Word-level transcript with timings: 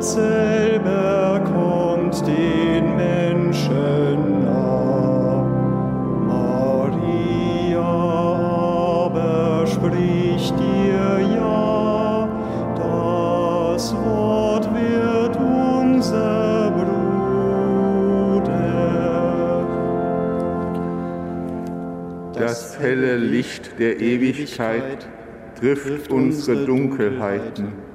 Selber 0.00 1.42
kommt 1.44 2.26
den 2.26 2.96
Menschen 2.96 4.44
nah. 4.46 5.44
Maria 6.26 7.82
aber 7.82 9.66
spricht 9.66 10.58
dir 10.58 11.20
ja, 11.36 12.28
das 12.76 13.94
Wort 13.94 14.70
wird 14.74 15.36
unser 15.36 16.70
Bruder. 16.70 16.90
Das 22.38 22.78
helle 22.80 23.18
Licht 23.18 23.78
der 23.78 24.00
Ewigkeit 24.00 25.06
trifft 25.60 26.10
unsere 26.10 26.64
Dunkelheiten. 26.64 27.89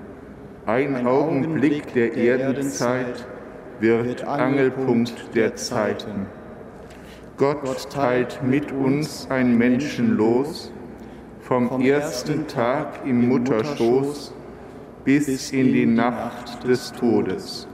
Ein 0.67 1.05
Augenblick 1.05 1.93
der 1.93 2.17
Erdenzeit 2.17 3.23
wird 3.79 4.27
Angelpunkt 4.27 5.35
der 5.35 5.55
Zeiten. 5.55 6.25
Gott 7.37 7.91
teilt 7.91 8.41
mit 8.41 8.71
uns 8.71 9.27
ein 9.29 9.55
Menschen 9.59 10.17
los, 10.17 10.71
vom 11.41 11.81
ersten 11.81 12.47
Tag 12.47 13.05
im 13.05 13.27
Mutterschoß 13.29 14.33
bis 15.03 15.51
in 15.51 15.71
die 15.71 15.85
Nacht 15.85 16.67
des 16.67 16.91
Todes. 16.93 17.67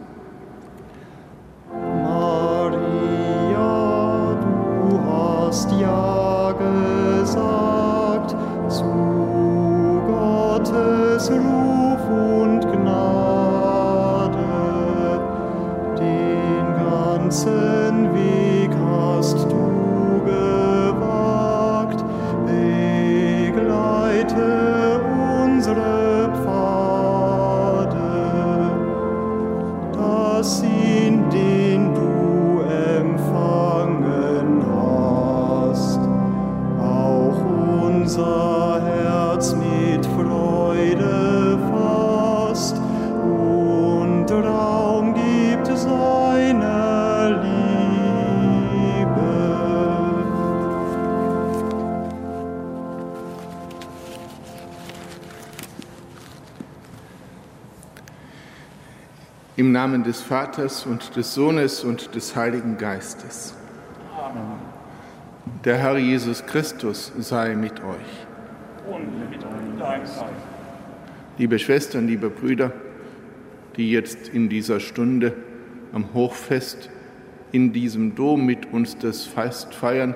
Maria, 2.03 2.77
du 4.41 4.99
hast 5.05 5.71
ja 5.79 6.51
gesagt 6.51 8.35
zu 8.67 8.83
Gottes 10.09 11.31
Ruf 11.31 11.60
ganzen 17.31 17.70
Im 59.61 59.71
Namen 59.71 60.03
des 60.03 60.23
Vaters 60.23 60.87
und 60.87 61.15
des 61.15 61.35
Sohnes 61.35 61.83
und 61.83 62.15
des 62.15 62.35
Heiligen 62.35 62.79
Geistes. 62.79 63.53
Der 65.63 65.77
Herr 65.77 65.99
Jesus 65.99 66.43
Christus 66.47 67.11
sei 67.19 67.53
mit 67.53 67.73
euch. 67.73 68.91
und 68.91 69.29
mit 69.29 69.39
deinem 69.39 69.77
Geist. 69.77 70.25
Liebe 71.37 71.59
Schwestern, 71.59 72.07
liebe 72.07 72.31
Brüder, 72.31 72.71
die 73.77 73.91
jetzt 73.91 74.29
in 74.29 74.49
dieser 74.49 74.79
Stunde 74.79 75.35
am 75.93 76.11
Hochfest 76.15 76.89
in 77.51 77.71
diesem 77.71 78.15
Dom 78.15 78.43
mit 78.47 78.73
uns 78.73 78.97
das 78.97 79.27
Fest 79.27 79.75
feiern, 79.75 80.15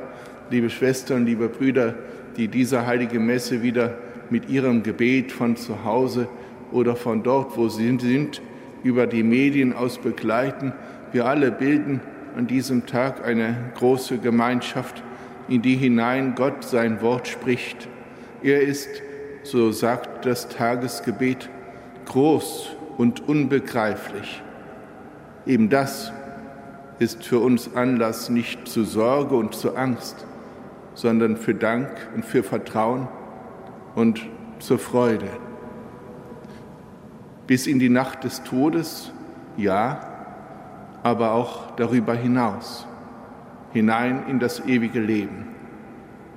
liebe 0.50 0.72
Schwestern, 0.72 1.28
liebe 1.28 1.50
Brüder, 1.50 1.94
die 2.36 2.48
diese 2.48 2.88
heilige 2.88 3.20
Messe 3.20 3.62
wieder 3.62 3.94
mit 4.32 4.50
ihrem 4.50 4.82
Gebet 4.82 5.32
von 5.32 5.56
zu 5.56 5.84
Hause 5.84 6.28
oder 6.72 6.96
von 6.96 7.22
dort, 7.22 7.56
wo 7.56 7.70
sie 7.70 7.96
sind, 8.00 8.42
über 8.86 9.08
die 9.08 9.24
Medien 9.24 9.74
aus 9.74 9.98
begleiten. 9.98 10.72
Wir 11.12 11.26
alle 11.26 11.52
bilden 11.52 12.02
an 12.38 12.46
diesem 12.46 12.86
Tag 12.86 13.26
eine 13.26 13.72
große 13.74 14.20
Gemeinschaft, 14.20 15.02
in 15.48 15.64
die 15.64 15.76
hinein 15.76 16.36
Gott 16.36 16.64
sein 16.64 17.02
Wort 17.02 17.28
spricht. 17.28 17.88
Er 18.44 18.62
ist, 18.62 18.88
so 19.42 19.72
sagt 19.72 20.28
das 20.28 20.50
Tagesgebet, 20.50 21.50
groß 22.06 22.76
und 22.98 23.28
unbegreiflich. 23.28 24.44
Eben 25.48 25.70
das 25.70 26.14
ist 27.00 27.26
für 27.26 27.40
uns 27.40 27.76
Anlass 27.76 28.30
nicht 28.30 28.68
zu 28.68 28.84
Sorge 28.84 29.36
und 29.36 29.56
zu 29.56 29.76
Angst, 29.76 30.28
sondern 30.94 31.38
für 31.38 31.56
Dank 31.56 31.90
und 32.14 32.24
für 32.24 32.44
Vertrauen 32.44 33.08
und 33.96 34.28
zur 34.60 34.78
Freude. 34.78 35.30
Bis 37.48 37.68
in 37.68 37.80
die 37.80 37.90
Nacht 37.90 38.24
des 38.24 38.44
Todes, 38.44 39.12
ja, 39.58 40.16
aber 41.04 41.34
auch 41.34 41.76
darüber 41.76 42.16
hinaus, 42.16 42.88
hinein 43.74 44.24
in 44.28 44.40
das 44.40 44.66
ewige 44.66 45.00
Leben, 45.00 45.48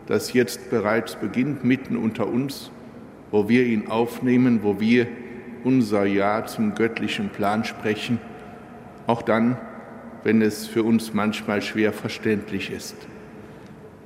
das 0.06 0.32
jetzt 0.32 0.70
bereits 0.70 1.16
beginnt 1.16 1.64
mitten 1.64 1.96
unter 1.96 2.26
uns, 2.26 2.70
wo 3.30 3.48
wir 3.48 3.64
ihn 3.64 3.88
aufnehmen, 3.88 4.60
wo 4.62 4.80
wir 4.80 5.06
unser 5.64 6.04
Ja 6.04 6.44
zum 6.46 6.74
göttlichen 6.74 7.30
Plan 7.30 7.64
sprechen, 7.64 8.18
auch 9.06 9.22
dann, 9.22 9.56
wenn 10.24 10.42
es 10.42 10.66
für 10.66 10.82
uns 10.82 11.14
manchmal 11.14 11.62
schwer 11.62 11.92
verständlich 11.92 12.70
ist. 12.70 12.96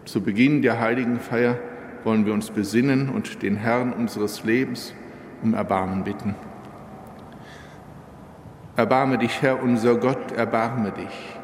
Zu 0.05 0.21
Beginn 0.21 0.63
der 0.63 0.81
heiligen 0.81 1.19
Feier 1.19 1.59
wollen 2.05 2.27
wir 2.27 2.33
uns 2.33 2.51
besinnen 2.51 3.09
und 3.09 3.43
den 3.43 3.57
Herrn 3.57 3.93
unseres 3.93 4.45
Lebens 4.45 4.95
um 5.43 5.55
Erbarmen 5.55 6.05
bitten. 6.05 6.35
Erbarme 8.75 9.19
dich, 9.19 9.43
Herr 9.43 9.63
unser 9.63 9.97
Gott, 9.97 10.33
erbarme 10.33 10.93
dich. 10.93 11.37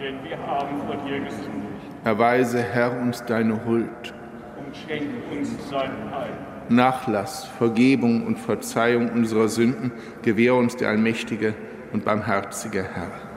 Denn 0.00 0.22
wir 0.24 0.36
haben 0.38 0.78
vor 0.84 0.96
dir 1.06 1.20
gesündigt 1.20 1.62
Erweise, 2.04 2.60
Herr, 2.60 3.00
uns 3.00 3.24
deine 3.24 3.64
Huld, 3.64 4.12
und 4.58 4.76
schenke 4.76 5.14
uns 5.30 5.50
sein 5.70 5.92
Heil. 6.12 6.32
Nachlass, 6.68 7.44
Vergebung 7.44 8.26
und 8.26 8.36
Verzeihung 8.36 9.10
unserer 9.10 9.46
Sünden 9.46 9.92
gewähr 10.22 10.56
uns 10.56 10.76
der 10.76 10.88
allmächtige 10.88 11.54
und 11.92 12.04
barmherzige 12.04 12.82
Herr. 12.82 13.31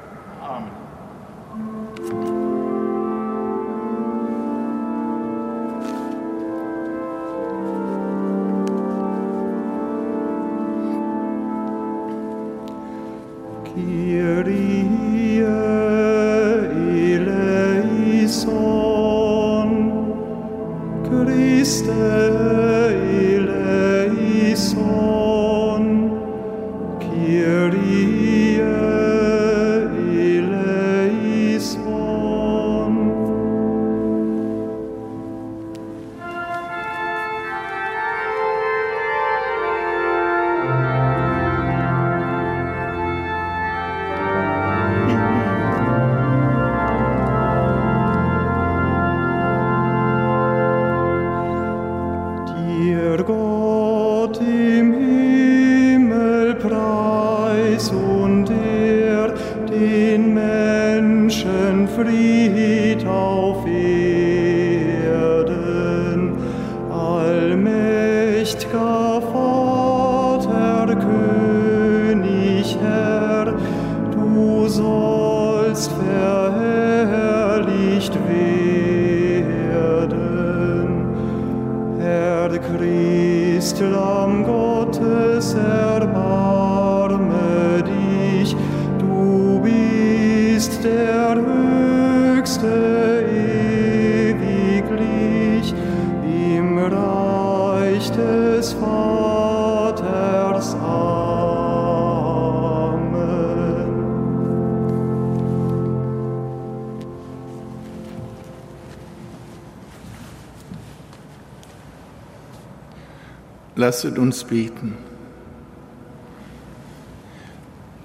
Lasset 113.78 114.18
uns 114.18 114.46
beten. 114.46 114.98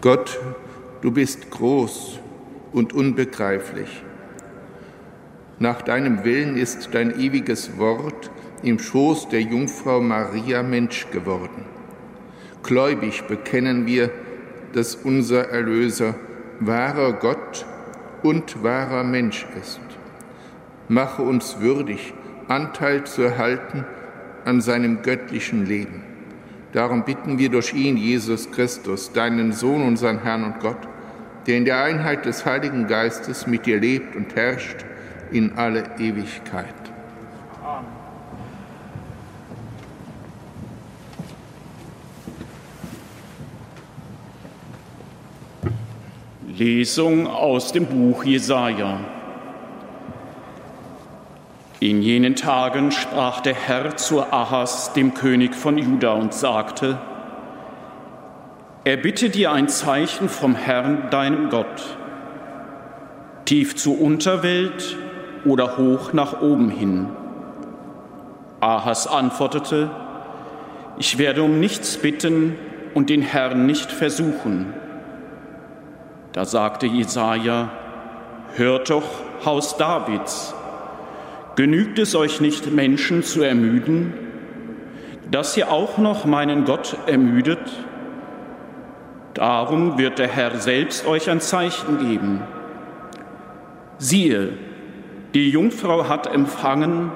Gott, 0.00 0.38
du 1.00 1.12
bist 1.12 1.50
groß 1.50 2.18
und 2.72 2.92
unbegreiflich. 2.92 4.02
Nach 5.58 5.80
deinem 5.82 6.24
Willen 6.24 6.56
ist 6.56 6.88
dein 6.92 7.18
ewiges 7.20 7.78
Wort, 7.78 8.30
im 8.62 8.78
Schoß 8.78 9.28
der 9.28 9.42
Jungfrau 9.42 10.00
Maria 10.00 10.62
Mensch 10.62 11.06
geworden. 11.10 11.64
Gläubig 12.62 13.24
bekennen 13.26 13.86
wir, 13.86 14.10
dass 14.72 14.94
unser 14.94 15.48
Erlöser 15.48 16.14
wahrer 16.60 17.14
Gott 17.14 17.66
und 18.22 18.62
wahrer 18.62 19.02
Mensch 19.02 19.46
ist. 19.60 19.80
Mache 20.88 21.22
uns 21.22 21.60
würdig, 21.60 22.12
Anteil 22.48 23.04
zu 23.04 23.22
erhalten 23.22 23.84
an 24.44 24.60
seinem 24.60 25.02
göttlichen 25.02 25.64
Leben. 25.64 26.02
Darum 26.72 27.04
bitten 27.04 27.38
wir 27.38 27.48
durch 27.48 27.74
ihn, 27.74 27.96
Jesus 27.96 28.50
Christus, 28.50 29.12
deinen 29.12 29.52
Sohn, 29.52 29.82
unseren 29.82 30.22
Herrn 30.22 30.44
und 30.44 30.60
Gott, 30.60 30.88
der 31.46 31.56
in 31.56 31.64
der 31.64 31.82
Einheit 31.82 32.26
des 32.26 32.44
Heiligen 32.44 32.86
Geistes 32.86 33.46
mit 33.46 33.66
dir 33.66 33.80
lebt 33.80 34.14
und 34.14 34.36
herrscht 34.36 34.84
in 35.32 35.52
alle 35.56 35.84
Ewigkeit. 35.98 36.79
Lesung 46.60 47.26
aus 47.26 47.72
dem 47.72 47.86
Buch 47.86 48.22
Jesaja. 48.22 49.00
In 51.80 52.02
jenen 52.02 52.36
Tagen 52.36 52.92
sprach 52.92 53.40
der 53.40 53.54
Herr 53.54 53.96
zu 53.96 54.20
Ahas, 54.22 54.92
dem 54.92 55.14
König 55.14 55.54
von 55.54 55.78
Juda, 55.78 56.12
und 56.12 56.34
sagte: 56.34 56.98
Erbitte 58.84 59.30
dir 59.30 59.52
ein 59.52 59.68
Zeichen 59.70 60.28
vom 60.28 60.54
Herrn, 60.54 61.08
deinem 61.10 61.48
Gott, 61.48 61.96
tief 63.46 63.76
zur 63.76 63.98
Unterwelt 63.98 64.98
oder 65.46 65.78
hoch 65.78 66.12
nach 66.12 66.42
oben 66.42 66.68
hin. 66.68 67.06
Ahas 68.60 69.06
antwortete: 69.06 69.88
Ich 70.98 71.16
werde 71.16 71.42
um 71.42 71.58
nichts 71.58 71.96
bitten 71.96 72.54
und 72.92 73.08
den 73.08 73.22
Herrn 73.22 73.64
nicht 73.64 73.90
versuchen. 73.90 74.74
Da 76.32 76.44
sagte 76.44 76.86
Jesaja: 76.86 77.70
Hört 78.54 78.90
doch, 78.90 79.04
Haus 79.44 79.76
Davids, 79.76 80.54
genügt 81.56 81.98
es 81.98 82.14
euch 82.14 82.40
nicht, 82.40 82.70
Menschen 82.70 83.22
zu 83.22 83.42
ermüden, 83.42 84.12
dass 85.30 85.56
ihr 85.56 85.70
auch 85.70 85.98
noch 85.98 86.24
meinen 86.24 86.64
Gott 86.64 86.96
ermüdet? 87.06 87.60
Darum 89.34 89.98
wird 89.98 90.18
der 90.18 90.28
Herr 90.28 90.56
selbst 90.56 91.06
euch 91.06 91.30
ein 91.30 91.40
Zeichen 91.40 91.98
geben. 91.98 92.42
Siehe, 93.98 94.52
die 95.34 95.50
Jungfrau 95.50 96.08
hat 96.08 96.26
empfangen, 96.26 97.12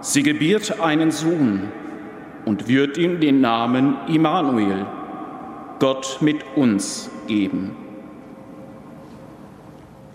sie 0.00 0.22
gebiert 0.22 0.80
einen 0.80 1.10
Sohn 1.10 1.68
und 2.44 2.68
wird 2.68 2.96
ihm 2.96 3.20
den 3.20 3.40
Namen 3.40 3.96
Immanuel, 4.08 4.86
Gott 5.78 6.18
mit 6.20 6.44
uns, 6.56 7.10
geben. 7.26 7.81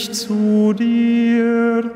Mich 0.00 0.12
zu 0.12 0.72
dir. 0.72 1.90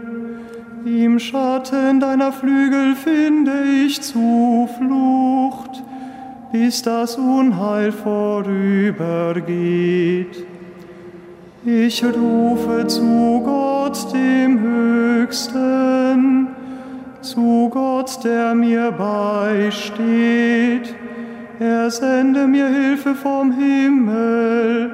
Im 0.85 1.19
Schatten 1.19 1.99
deiner 2.01 2.33
Flügel 2.33 2.95
finde 2.95 3.63
ich 3.87 4.03
Zuflucht, 4.03 5.83
bis 6.53 6.83
das 6.83 7.17
Unheil 7.17 7.93
vorübergeht. 7.93 10.45
Ich 11.65 12.05
rufe 12.05 12.87
zu 12.87 13.41
Gott, 13.43 14.13
dem 14.13 14.61
Höchsten, 14.61 16.49
zu 17.23 17.71
Gott, 17.71 18.23
der 18.23 18.55
mir 18.55 18.93
beisteht. 18.93 20.95
Er 21.61 21.91
sende 21.91 22.47
mir 22.47 22.67
Hilfe 22.69 23.15
vom 23.15 23.53
Himmel, 23.53 24.91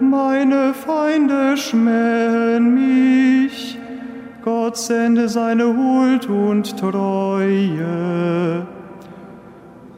meine 0.00 0.74
Feinde 0.74 1.56
schmähen 1.56 2.74
mich. 2.74 3.78
Gott 4.42 4.76
sende 4.76 5.28
seine 5.28 5.66
Huld 5.66 6.28
und 6.28 6.76
Treue. 6.78 8.66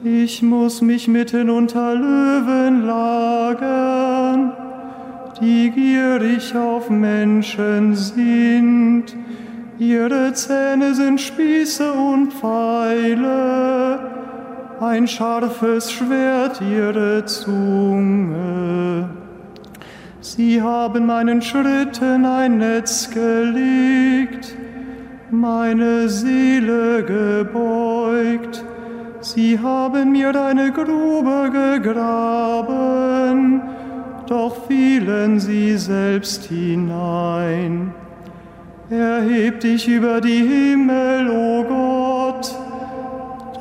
Ich 0.04 0.42
muss 0.42 0.82
mich 0.82 1.06
mitten 1.08 1.48
unter 1.48 1.94
Löwen 1.94 2.84
lagern, 2.84 4.52
die 5.40 5.70
gierig 5.70 6.54
auf 6.56 6.90
Menschen 6.90 7.94
sind. 7.94 9.04
Ihre 9.78 10.32
Zähne 10.34 10.94
sind 10.94 11.20
Spieße 11.20 11.92
und 11.92 12.32
Pfeile, 12.32 13.91
ein 14.82 15.06
scharfes 15.06 15.92
Schwert 15.92 16.60
ihre 16.60 17.24
Zunge. 17.24 19.08
Sie 20.20 20.60
haben 20.60 21.06
meinen 21.06 21.40
Schritten 21.40 22.24
ein 22.24 22.58
Netz 22.58 23.10
gelegt, 23.10 24.56
meine 25.30 26.08
Seele 26.08 27.04
gebeugt. 27.04 28.64
Sie 29.20 29.58
haben 29.58 30.10
mir 30.12 30.34
eine 30.34 30.72
Grube 30.72 31.50
gegraben, 31.80 33.62
doch 34.26 34.66
fielen 34.66 35.38
sie 35.38 35.76
selbst 35.76 36.44
hinein. 36.46 37.94
Erheb 38.90 39.60
dich 39.60 39.86
über 39.88 40.20
die 40.20 40.42
Himmel, 40.42 41.30
o 41.30 41.64
Gott, 41.64 42.21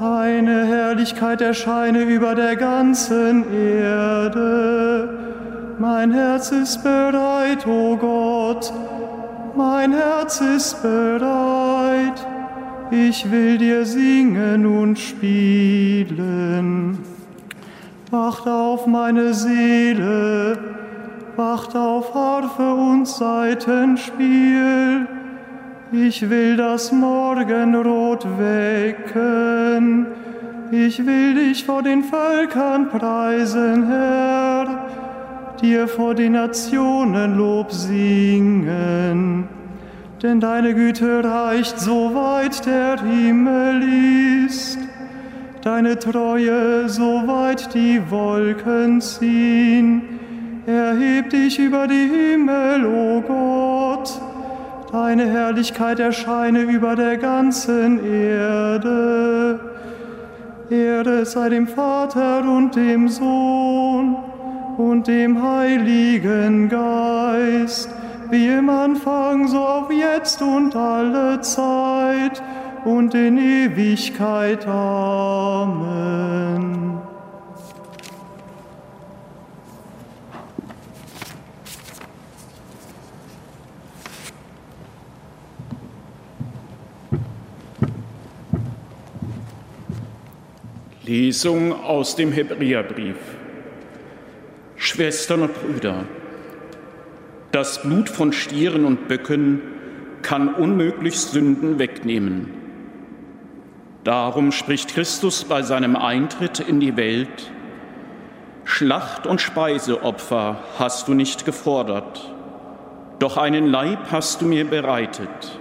deine 0.02 0.66
Herrlichkeit 0.66 1.42
erscheine 1.42 2.02
über 2.02 2.34
der 2.34 2.56
ganzen 2.56 3.46
Erde. 3.54 5.10
Mein 5.78 6.12
Herz 6.12 6.52
ist 6.52 6.84
bereit, 6.84 7.68
o 7.68 7.96
Gott, 7.98 8.74
mein 9.56 9.94
Herz 9.94 10.42
ist 10.42 10.82
bereit. 10.82 12.26
Ich 12.90 13.32
will 13.32 13.60
dir 13.60 13.86
singen 13.86 14.66
und 14.66 14.98
spielen. 14.98 16.98
Wacht 18.10 18.48
auf, 18.48 18.88
meine 18.88 19.36
Seele, 19.36 20.58
wacht 21.36 21.76
auf 21.76 22.16
Harfe 22.16 22.74
und 22.74 23.08
Saitenspiel. 23.08 25.08
Ich 25.92 26.30
will 26.30 26.56
das 26.58 26.92
Morgenrot 26.92 28.26
wecken. 28.38 30.08
Ich 30.72 31.06
will 31.06 31.36
dich 31.36 31.66
vor 31.66 31.84
den 31.84 32.04
Völkern 32.04 32.90
preisen, 32.90 33.88
Herr 33.88 34.42
dir 35.62 35.88
vor 35.88 36.16
den 36.16 36.34
Nationen 36.34 37.38
Lob 37.38 37.72
singen. 37.72 39.48
Denn 40.22 40.40
deine 40.40 40.74
Güte 40.74 41.24
reicht 41.24 41.80
so 41.80 42.14
weit 42.14 42.66
der 42.66 43.00
Himmel 43.00 43.84
ist, 44.46 44.80
deine 45.62 45.98
Treue 45.98 46.90
so 46.90 47.28
weit 47.28 47.74
die 47.74 48.02
Wolken 48.10 49.02
ziehen. 49.02 50.04
Erheb 50.66 51.32
dich 51.32 51.58
über 51.60 51.88
die 51.88 52.10
Himmel, 52.10 52.86
o 52.86 53.22
Gott. 53.22 53.61
Deine 54.92 55.26
Herrlichkeit 55.26 56.00
erscheine 56.02 56.64
über 56.64 56.98
der 56.98 57.18
ganzen 57.18 58.04
Erde. 58.04 59.60
Ehre 60.70 61.26
sei 61.26 61.48
dem 61.48 61.68
Vater 61.68 62.42
und 62.42 62.76
dem 62.76 63.08
Sohn 63.08 64.18
und 64.78 65.08
dem 65.08 65.42
Heiligen 65.42 66.68
Geist, 66.68 67.90
wie 68.30 68.48
im 68.48 68.70
Anfang, 68.70 69.48
so 69.48 69.60
auch 69.60 69.90
jetzt 69.92 70.42
und 70.42 70.76
alle 70.76 71.40
Zeit 71.40 72.44
und 72.84 73.14
in 73.14 73.38
Ewigkeit. 73.38 74.68
Amen. 74.68 76.21
Lesung 91.12 91.74
aus 91.74 92.16
dem 92.16 92.32
Hebräerbrief. 92.32 93.18
Schwestern 94.78 95.42
und 95.42 95.54
Brüder, 95.54 96.06
das 97.52 97.82
Blut 97.82 98.08
von 98.08 98.32
Stieren 98.32 98.86
und 98.86 99.10
Böcken 99.10 99.62
kann 100.22 100.54
unmöglich 100.54 101.20
Sünden 101.20 101.80
wegnehmen. 101.80 102.54
Darum 104.06 104.54
spricht 104.54 104.94
Christus 104.94 105.44
bei 105.44 105.64
seinem 105.64 105.98
Eintritt 105.98 106.62
in 106.62 106.80
die 106.80 106.96
Welt, 106.96 107.52
Schlacht 108.64 109.28
und 109.28 109.42
Speiseopfer 109.42 110.64
hast 110.80 111.10
du 111.10 111.14
nicht 111.14 111.44
gefordert, 111.44 112.34
doch 113.20 113.36
einen 113.36 113.68
Leib 113.68 114.14
hast 114.14 114.42
du 114.42 114.46
mir 114.46 114.64
bereitet. 114.64 115.60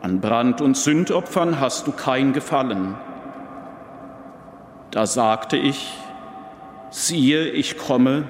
An 0.00 0.22
Brand- 0.22 0.62
und 0.62 0.78
Sündopfern 0.78 1.60
hast 1.60 1.86
du 1.86 1.92
kein 1.92 2.32
Gefallen. 2.32 2.94
Da 4.90 5.06
sagte 5.06 5.56
ich, 5.56 5.92
siehe, 6.90 7.48
ich 7.48 7.78
komme, 7.78 8.24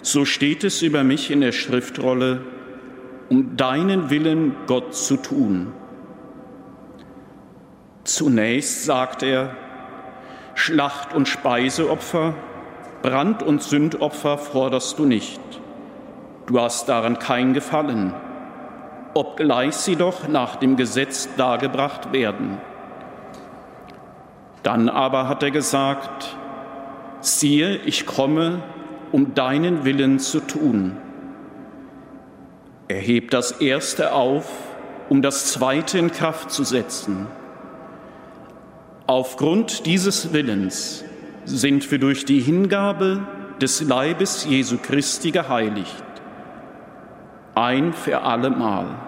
so 0.00 0.24
steht 0.24 0.64
es 0.64 0.80
über 0.80 1.04
mich 1.04 1.30
in 1.30 1.42
der 1.42 1.52
Schriftrolle, 1.52 2.40
um 3.28 3.56
deinen 3.56 4.08
Willen, 4.08 4.56
Gott, 4.66 4.94
zu 4.94 5.16
tun. 5.18 5.72
Zunächst 8.04 8.84
sagt 8.84 9.22
er, 9.22 9.54
Schlacht- 10.54 11.14
und 11.14 11.28
Speiseopfer, 11.28 12.34
Brand- 13.02 13.42
und 13.42 13.62
Sündopfer 13.62 14.38
forderst 14.38 14.98
du 14.98 15.04
nicht. 15.04 15.40
Du 16.46 16.58
hast 16.58 16.88
daran 16.88 17.18
kein 17.18 17.52
Gefallen, 17.52 18.14
obgleich 19.12 19.74
sie 19.74 19.96
doch 19.96 20.26
nach 20.26 20.56
dem 20.56 20.76
Gesetz 20.76 21.28
dargebracht 21.36 22.12
werden. 22.12 22.58
Dann 24.68 24.90
aber 24.90 25.28
hat 25.28 25.42
er 25.42 25.50
gesagt, 25.50 26.36
siehe, 27.20 27.76
ich 27.86 28.04
komme, 28.04 28.62
um 29.12 29.32
deinen 29.32 29.86
Willen 29.86 30.18
zu 30.18 30.40
tun. 30.40 30.94
Er 32.86 33.00
hebt 33.00 33.32
das 33.32 33.50
Erste 33.62 34.12
auf, 34.12 34.46
um 35.08 35.22
das 35.22 35.52
Zweite 35.52 35.98
in 35.98 36.12
Kraft 36.12 36.50
zu 36.50 36.64
setzen. 36.64 37.28
Aufgrund 39.06 39.86
dieses 39.86 40.34
Willens 40.34 41.02
sind 41.46 41.90
wir 41.90 41.98
durch 41.98 42.26
die 42.26 42.40
Hingabe 42.40 43.26
des 43.62 43.80
Leibes 43.80 44.44
Jesu 44.44 44.76
Christi 44.76 45.30
geheiligt, 45.30 46.04
ein 47.54 47.94
für 47.94 48.20
allemal. 48.20 49.07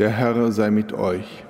Der 0.00 0.08
Herr 0.08 0.50
sei 0.50 0.70
mit 0.70 0.94
euch. 0.94 1.44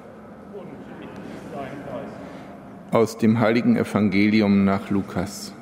Aus 2.91 3.17
dem 3.17 3.39
heiligen 3.39 3.77
Evangelium 3.77 4.65
nach 4.65 4.91
Lukas. 4.91 5.55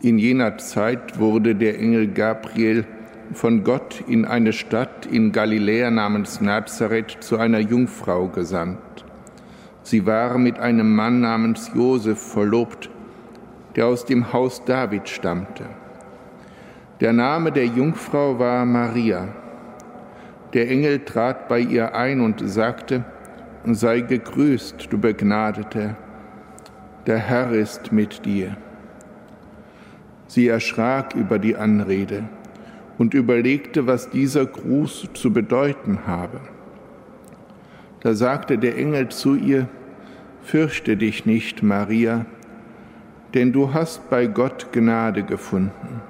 In 0.00 0.18
jener 0.18 0.56
Zeit 0.56 1.18
wurde 1.18 1.54
der 1.54 1.78
Engel 1.78 2.08
Gabriel 2.08 2.86
von 3.34 3.64
Gott 3.64 4.02
in 4.06 4.24
eine 4.24 4.54
Stadt 4.54 5.04
in 5.04 5.30
Galiläa 5.30 5.90
namens 5.90 6.40
Nazareth 6.40 7.18
zu 7.20 7.36
einer 7.36 7.60
Jungfrau 7.60 8.28
gesandt. 8.28 9.04
Sie 9.82 10.06
war 10.06 10.38
mit 10.38 10.58
einem 10.58 10.96
Mann 10.96 11.20
namens 11.20 11.70
Josef 11.74 12.18
verlobt, 12.18 12.88
der 13.76 13.88
aus 13.88 14.06
dem 14.06 14.32
Haus 14.32 14.64
David 14.64 15.06
stammte. 15.10 15.66
Der 17.00 17.14
Name 17.14 17.50
der 17.50 17.64
Jungfrau 17.64 18.38
war 18.38 18.66
Maria. 18.66 19.28
Der 20.52 20.68
Engel 20.68 20.98
trat 21.06 21.48
bei 21.48 21.60
ihr 21.60 21.94
ein 21.94 22.20
und 22.20 22.42
sagte, 22.44 23.04
Sei 23.64 24.00
gegrüßt, 24.00 24.88
du 24.90 24.98
Begnadete, 24.98 25.96
der 27.06 27.18
Herr 27.18 27.52
ist 27.52 27.90
mit 27.90 28.26
dir. 28.26 28.56
Sie 30.26 30.48
erschrak 30.48 31.14
über 31.14 31.38
die 31.38 31.56
Anrede 31.56 32.24
und 32.98 33.14
überlegte, 33.14 33.86
was 33.86 34.10
dieser 34.10 34.44
Gruß 34.44 35.08
zu 35.14 35.32
bedeuten 35.32 36.00
habe. 36.06 36.40
Da 38.00 38.14
sagte 38.14 38.58
der 38.58 38.76
Engel 38.76 39.08
zu 39.08 39.36
ihr, 39.36 39.68
Fürchte 40.42 40.96
dich 40.98 41.24
nicht, 41.24 41.62
Maria, 41.62 42.26
denn 43.32 43.52
du 43.52 43.72
hast 43.72 44.10
bei 44.10 44.26
Gott 44.26 44.72
Gnade 44.72 45.22
gefunden. 45.22 46.09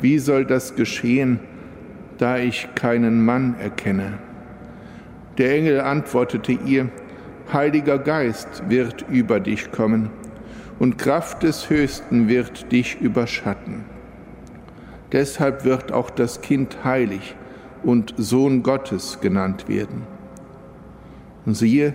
wie 0.00 0.18
soll 0.18 0.44
das 0.44 0.74
geschehen, 0.74 1.40
da 2.18 2.38
ich 2.38 2.68
keinen 2.74 3.24
Mann 3.24 3.56
erkenne. 3.58 4.18
Der 5.38 5.54
Engel 5.54 5.80
antwortete 5.80 6.52
ihr, 6.52 6.88
Heiliger 7.52 7.98
Geist 7.98 8.62
wird 8.68 9.04
über 9.08 9.40
dich 9.40 9.72
kommen 9.72 10.10
und 10.78 10.98
Kraft 10.98 11.42
des 11.42 11.68
Höchsten 11.68 12.28
wird 12.28 12.70
dich 12.72 13.00
überschatten. 13.00 13.84
Deshalb 15.12 15.64
wird 15.64 15.92
auch 15.92 16.10
das 16.10 16.40
Kind 16.40 16.84
heilig 16.84 17.34
und 17.82 18.14
Sohn 18.16 18.62
Gottes 18.62 19.20
genannt 19.20 19.68
werden. 19.68 20.02
Und 21.46 21.54
siehe, 21.54 21.94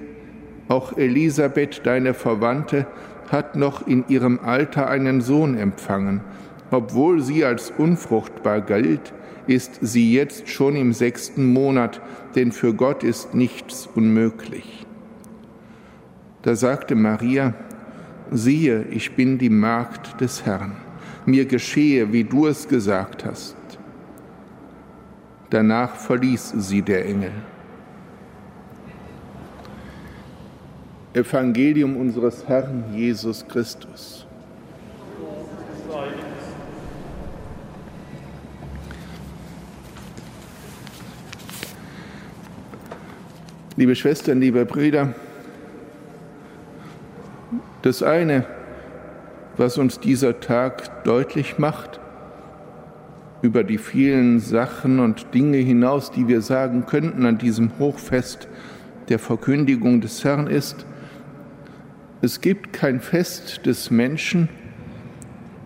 auch 0.68 0.98
Elisabeth, 0.98 1.86
deine 1.86 2.14
Verwandte, 2.14 2.88
hat 3.32 3.56
noch 3.56 3.88
in 3.88 4.06
ihrem 4.08 4.40
Alter 4.40 4.88
einen 4.88 5.22
Sohn 5.22 5.58
empfangen. 5.58 6.22
Obwohl 6.72 7.22
sie 7.22 7.46
als 7.46 7.72
unfruchtbar 7.78 8.62
galt, 8.62 9.14
ist 9.48 9.80
sie 9.82 10.14
jetzt 10.14 10.50
schon 10.50 10.76
im 10.76 10.94
sechsten 10.94 11.54
Monat, 11.54 12.02
denn 12.36 12.52
für 12.52 12.74
Gott 12.74 13.04
ist 13.04 13.34
nichts 13.34 13.88
unmöglich. 13.94 14.86
Da 16.42 16.56
sagte 16.56 16.96
Maria, 16.96 17.54
siehe, 18.32 18.86
ich 18.90 19.16
bin 19.16 19.38
die 19.38 19.50
Magd 19.50 20.20
des 20.22 20.46
Herrn, 20.46 20.74
mir 21.26 21.46
geschehe, 21.46 22.12
wie 22.12 22.24
du 22.24 22.48
es 22.48 22.68
gesagt 22.68 23.26
hast. 23.26 23.56
Danach 25.50 25.96
verließ 25.96 26.54
sie 26.58 26.82
der 26.82 27.06
Engel. 27.06 27.32
Evangelium 31.14 31.96
unseres 31.96 32.46
Herrn 32.48 32.84
Jesus 32.94 33.48
Christus. 33.48 34.25
Liebe 43.78 43.94
Schwestern, 43.94 44.40
liebe 44.40 44.64
Brüder, 44.64 45.14
das 47.82 48.04
eine, 48.04 48.46
was 49.58 49.78
uns 49.78 50.00
dieser 50.00 50.40
Tag 50.40 51.04
deutlich 51.04 51.58
macht, 51.58 52.00
über 53.42 53.66
die 53.66 53.78
vielen 53.78 54.40
Sachen 54.40 55.00
und 55.00 55.34
Dinge 55.34 55.58
hinaus, 55.58 56.10
die 56.10 56.30
wir 56.30 56.40
sagen 56.40 56.86
könnten 56.86 57.26
an 57.26 57.38
diesem 57.38 57.78
Hochfest 57.78 58.48
der 59.10 59.20
Verkündigung 59.20 60.00
des 60.00 60.24
Herrn 60.24 60.48
ist, 60.48 60.86
es 62.22 62.40
gibt 62.40 62.72
kein 62.72 63.02
Fest 63.02 63.66
des 63.66 63.92
Menschen 63.92 64.48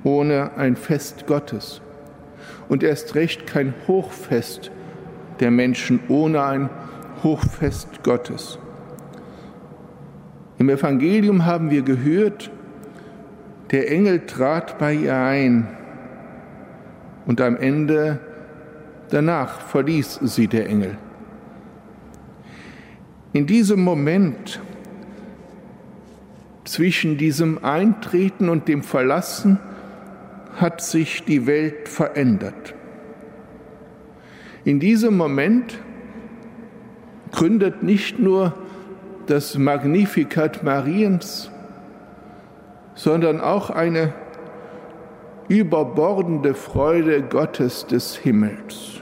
ohne 0.03 0.57
ein 0.57 0.77
Fest 0.77 1.27
Gottes. 1.27 1.79
Und 2.69 2.81
erst 2.81 3.13
recht 3.13 3.45
kein 3.45 3.75
Hochfest 3.87 4.71
der 5.39 5.51
Menschen 5.51 5.99
ohne 6.07 6.41
ein 6.41 6.69
Hochfest 7.23 8.03
Gottes. 8.03 8.59
Im 10.57 10.69
Evangelium 10.69 11.45
haben 11.45 11.69
wir 11.69 11.81
gehört, 11.81 12.51
der 13.71 13.91
Engel 13.91 14.25
trat 14.25 14.77
bei 14.77 14.93
ihr 14.93 15.15
ein 15.15 15.67
und 17.25 17.39
am 17.41 17.55
Ende 17.55 18.19
danach 19.09 19.61
verließ 19.61 20.19
sie 20.23 20.47
der 20.47 20.67
Engel. 20.67 20.97
In 23.31 23.45
diesem 23.45 23.81
Moment 23.83 24.59
zwischen 26.65 27.17
diesem 27.17 27.63
Eintreten 27.63 28.49
und 28.49 28.67
dem 28.67 28.83
Verlassen 28.83 29.59
hat 30.55 30.81
sich 30.81 31.23
die 31.23 31.47
Welt 31.47 31.87
verändert. 31.87 32.73
In 34.65 34.79
diesem 34.79 35.15
Moment 35.15 35.79
gründet 37.39 37.83
nicht 37.83 38.19
nur 38.19 38.53
das 39.27 39.57
Magnificat 39.57 40.61
Mariens, 40.61 41.49
sondern 42.95 43.39
auch 43.39 43.69
eine 43.69 44.11
überbordende 45.47 46.53
Freude 46.53 47.21
Gottes 47.21 47.87
des 47.87 48.17
Himmels. 48.17 49.01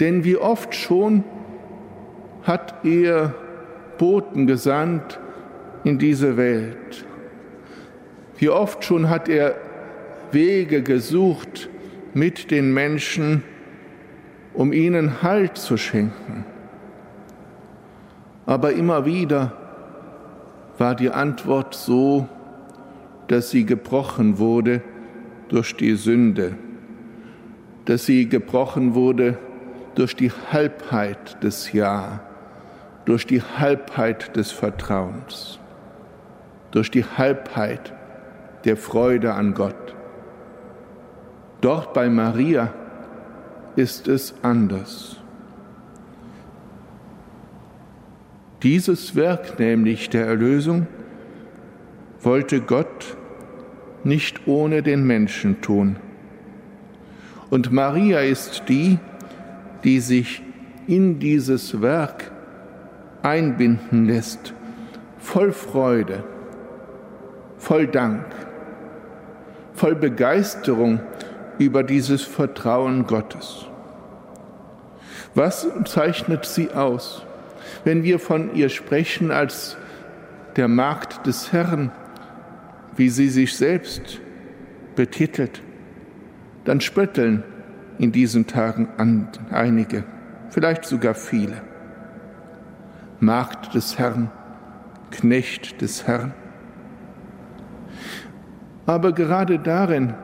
Denn 0.00 0.24
wie 0.24 0.38
oft 0.38 0.74
schon 0.74 1.22
hat 2.44 2.82
er 2.82 3.34
Boten 3.98 4.46
gesandt, 4.46 5.20
in 5.84 5.98
diese 5.98 6.38
Welt. 6.38 7.04
Wie 8.38 8.48
oft 8.48 8.84
schon 8.84 9.10
hat 9.10 9.28
er 9.28 9.56
Wege 10.30 10.82
gesucht 10.82 11.68
mit 12.14 12.50
den 12.50 12.72
Menschen, 12.72 13.42
um 14.54 14.72
ihnen 14.72 15.22
Halt 15.22 15.58
zu 15.58 15.76
schenken. 15.76 16.46
Aber 18.46 18.72
immer 18.72 19.06
wieder 19.06 19.52
war 20.78 20.94
die 20.94 21.10
Antwort 21.10 21.74
so, 21.74 22.28
dass 23.28 23.50
sie 23.50 23.64
gebrochen 23.64 24.38
wurde 24.38 24.82
durch 25.48 25.76
die 25.76 25.94
Sünde, 25.94 26.56
dass 27.84 28.06
sie 28.06 28.28
gebrochen 28.28 28.94
wurde 28.94 29.38
durch 29.94 30.16
die 30.16 30.30
Halbheit 30.30 31.42
des 31.42 31.72
Ja, 31.72 32.20
durch 33.04 33.26
die 33.26 33.42
Halbheit 33.42 34.34
des 34.36 34.50
Vertrauens 34.50 35.58
durch 36.72 36.90
die 36.90 37.04
Halbheit 37.04 37.92
der 38.64 38.76
Freude 38.76 39.34
an 39.34 39.54
Gott. 39.54 39.94
Dort 41.60 41.92
bei 41.92 42.08
Maria 42.08 42.72
ist 43.76 44.08
es 44.08 44.34
anders. 44.42 45.16
Dieses 48.62 49.16
Werk 49.16 49.58
nämlich 49.58 50.10
der 50.10 50.26
Erlösung 50.26 50.86
wollte 52.20 52.60
Gott 52.60 53.16
nicht 54.04 54.46
ohne 54.46 54.82
den 54.82 55.04
Menschen 55.04 55.60
tun. 55.60 55.96
Und 57.50 57.72
Maria 57.72 58.20
ist 58.20 58.64
die, 58.68 58.98
die 59.84 60.00
sich 60.00 60.42
in 60.86 61.18
dieses 61.18 61.82
Werk 61.82 62.30
einbinden 63.22 64.06
lässt, 64.06 64.54
voll 65.18 65.52
Freude 65.52 66.24
voll 67.62 67.86
Dank, 67.86 68.24
voll 69.72 69.94
Begeisterung 69.94 71.00
über 71.58 71.84
dieses 71.84 72.22
Vertrauen 72.22 73.06
Gottes. 73.06 73.66
Was 75.36 75.68
zeichnet 75.84 76.44
sie 76.44 76.72
aus, 76.72 77.24
wenn 77.84 78.04
wir 78.04 78.18
von 78.18 78.54
ihr 78.54 78.68
sprechen 78.68 79.30
als 79.30 79.76
der 80.56 80.68
Magd 80.68 81.26
des 81.26 81.52
Herrn, 81.52 81.90
wie 82.96 83.08
sie 83.08 83.28
sich 83.28 83.56
selbst 83.56 84.20
betitelt? 84.94 85.62
Dann 86.64 86.80
spötteln 86.80 87.42
in 87.98 88.12
diesen 88.12 88.46
Tagen 88.46 88.88
einige, 89.50 90.04
vielleicht 90.50 90.84
sogar 90.84 91.14
viele. 91.14 91.62
Magd 93.20 93.74
des 93.74 93.98
Herrn, 93.98 94.30
Knecht 95.10 95.80
des 95.80 96.06
Herrn. 96.06 96.34
Aber 98.86 99.12
gerade 99.12 99.58
darin 99.58 100.14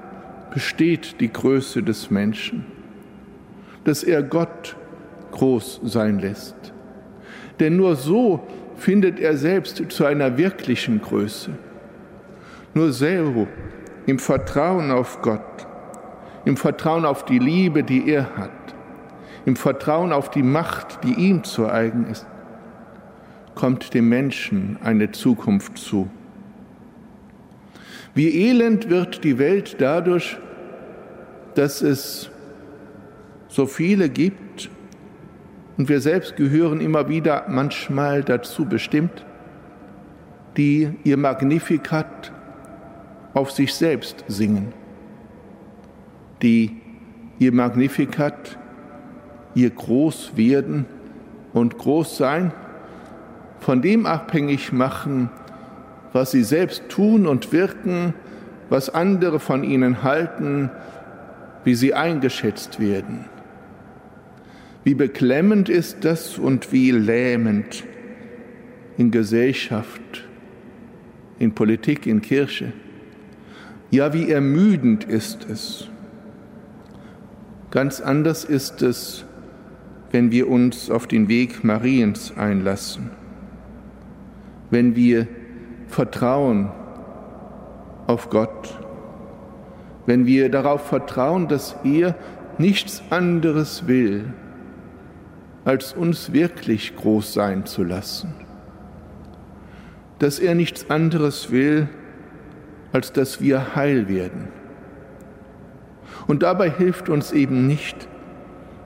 besteht 0.52 1.20
die 1.20 1.32
Größe 1.32 1.82
des 1.82 2.10
Menschen, 2.10 2.66
dass 3.84 4.02
er 4.02 4.22
Gott 4.22 4.76
groß 5.30 5.80
sein 5.84 6.18
lässt. 6.18 6.72
Denn 7.60 7.76
nur 7.76 7.96
so 7.96 8.46
findet 8.76 9.18
er 9.18 9.36
selbst 9.36 9.82
zu 9.90 10.04
einer 10.04 10.38
wirklichen 10.38 11.00
Größe. 11.00 11.50
Nur 12.74 12.92
so 12.92 13.46
im 14.06 14.18
Vertrauen 14.18 14.90
auf 14.90 15.20
Gott, 15.20 15.66
im 16.44 16.56
Vertrauen 16.56 17.04
auf 17.04 17.24
die 17.24 17.38
Liebe, 17.38 17.82
die 17.82 18.08
er 18.08 18.36
hat, 18.36 18.50
im 19.44 19.56
Vertrauen 19.56 20.12
auf 20.12 20.30
die 20.30 20.42
Macht, 20.42 21.02
die 21.04 21.14
ihm 21.14 21.44
zu 21.44 21.68
eigen 21.68 22.06
ist, 22.06 22.26
kommt 23.54 23.92
dem 23.94 24.08
Menschen 24.08 24.78
eine 24.82 25.10
Zukunft 25.10 25.78
zu. 25.78 26.08
Wie 28.14 28.48
elend 28.48 28.88
wird 28.88 29.24
die 29.24 29.38
Welt 29.38 29.76
dadurch, 29.80 30.38
dass 31.54 31.82
es 31.82 32.30
so 33.48 33.66
viele 33.66 34.08
gibt 34.08 34.70
und 35.78 35.88
wir 35.88 36.00
selbst 36.00 36.36
gehören 36.36 36.80
immer 36.80 37.08
wieder 37.08 37.44
manchmal 37.48 38.24
dazu 38.24 38.64
bestimmt, 38.64 39.24
die 40.56 40.90
ihr 41.04 41.16
Magnificat 41.16 42.32
auf 43.32 43.52
sich 43.52 43.72
selbst 43.72 44.24
singen, 44.26 44.72
die 46.42 46.76
ihr 47.38 47.52
Magnificat, 47.52 48.58
ihr 49.54 49.70
Großwerden 49.70 50.86
und 51.52 51.78
Großsein 51.78 52.52
von 53.60 53.80
dem 53.80 54.04
abhängig 54.04 54.72
machen, 54.72 55.30
was 56.12 56.32
sie 56.32 56.42
selbst 56.42 56.88
tun 56.88 57.26
und 57.26 57.52
wirken, 57.52 58.14
was 58.68 58.90
andere 58.90 59.38
von 59.38 59.62
ihnen 59.62 60.02
halten, 60.02 60.70
wie 61.62 61.76
sie 61.76 61.94
eingeschätzt 61.94 62.80
werden. 62.80 63.26
Wie 64.84 64.94
beklemmend 64.94 65.68
ist 65.68 66.04
das 66.04 66.38
und 66.38 66.72
wie 66.72 66.90
lähmend 66.90 67.84
in 68.96 69.10
Gesellschaft, 69.10 70.24
in 71.38 71.54
Politik, 71.54 72.06
in 72.06 72.20
Kirche. 72.20 72.72
Ja, 73.90 74.12
wie 74.12 74.30
ermüdend 74.30 75.04
ist 75.04 75.48
es. 75.48 75.88
Ganz 77.70 78.00
anders 78.00 78.44
ist 78.44 78.82
es, 78.82 79.24
wenn 80.10 80.30
wir 80.30 80.48
uns 80.48 80.90
auf 80.90 81.06
den 81.06 81.28
Weg 81.28 81.64
Mariens 81.64 82.32
einlassen, 82.36 83.10
wenn 84.70 84.96
wir 84.96 85.26
vertrauen 85.86 86.70
auf 88.06 88.30
Gott, 88.30 88.78
wenn 90.06 90.24
wir 90.26 90.50
darauf 90.50 90.86
vertrauen, 90.86 91.48
dass 91.48 91.76
er 91.84 92.14
nichts 92.56 93.02
anderes 93.10 93.86
will, 93.86 94.32
als 95.68 95.92
uns 95.92 96.32
wirklich 96.32 96.96
groß 96.96 97.34
sein 97.34 97.66
zu 97.66 97.84
lassen, 97.84 98.32
dass 100.18 100.38
er 100.38 100.54
nichts 100.54 100.88
anderes 100.88 101.50
will, 101.50 101.90
als 102.90 103.12
dass 103.12 103.42
wir 103.42 103.76
heil 103.76 104.08
werden. 104.08 104.48
Und 106.26 106.42
dabei 106.42 106.70
hilft 106.70 107.10
uns 107.10 107.32
eben 107.32 107.66
nicht, 107.66 108.08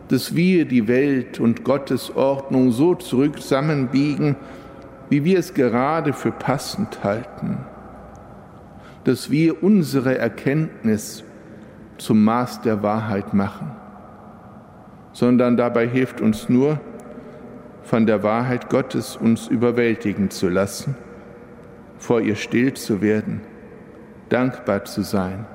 dass 0.08 0.34
wir 0.34 0.64
die 0.64 0.88
Welt 0.88 1.38
und 1.38 1.62
Gottes 1.62 2.16
Ordnung 2.16 2.72
so 2.72 2.96
zurück 2.96 3.40
zusammenbiegen, 3.40 4.34
wie 5.08 5.22
wir 5.22 5.38
es 5.38 5.54
gerade 5.54 6.12
für 6.12 6.32
passend 6.32 7.04
halten, 7.04 7.58
dass 9.04 9.30
wir 9.30 9.62
unsere 9.62 10.18
Erkenntnis 10.18 11.22
zum 11.98 12.24
Maß 12.24 12.62
der 12.62 12.82
Wahrheit 12.82 13.34
machen, 13.34 13.70
sondern 15.12 15.56
dabei 15.56 15.86
hilft 15.86 16.20
uns 16.20 16.48
nur, 16.48 16.80
von 17.82 18.06
der 18.06 18.22
Wahrheit 18.22 18.70
Gottes 18.70 19.16
uns 19.16 19.48
überwältigen 19.48 20.30
zu 20.30 20.48
lassen, 20.48 20.94
vor 21.98 22.20
ihr 22.20 22.36
still 22.36 22.74
zu 22.74 23.00
werden, 23.02 23.40
dankbar 24.28 24.84
zu 24.84 25.02
sein 25.02 25.46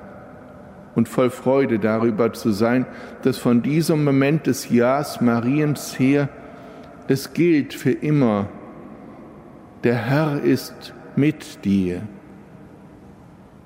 und 0.97 1.07
voll 1.07 1.29
Freude 1.29 1.77
darüber 1.77 2.33
zu 2.33 2.51
sein, 2.51 2.87
dass 3.21 3.37
von 3.37 3.61
diesem 3.61 4.03
Moment 4.03 4.47
des 4.47 4.69
Jahres 4.69 5.21
Mariens 5.21 5.99
her 5.99 6.27
es 7.07 7.33
gilt 7.33 7.75
für 7.75 7.91
immer, 7.91 8.49
der 9.83 9.95
Herr 9.95 10.41
ist 10.41 10.93
mit 11.15 11.63
dir. 11.65 12.01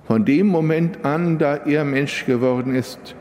Von 0.04 0.26
dem 0.26 0.48
Moment 0.48 1.06
an, 1.06 1.38
da 1.38 1.56
er 1.56 1.86
Mensch 1.86 2.26
geworden 2.26 2.76
ist, 2.76 3.16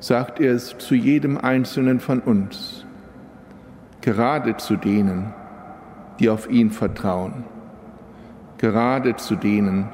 sagt 0.00 0.40
er 0.40 0.54
es 0.54 0.76
zu 0.78 0.94
jedem 0.94 1.38
Einzelnen 1.38 2.00
von 2.00 2.20
uns, 2.20 2.86
gerade 4.00 4.56
zu 4.56 4.76
denen, 4.76 5.32
die 6.20 6.30
auf 6.30 6.50
ihn 6.50 6.70
vertrauen, 6.70 7.44
gerade 8.58 9.16
zu 9.16 9.36
denen, 9.36 9.88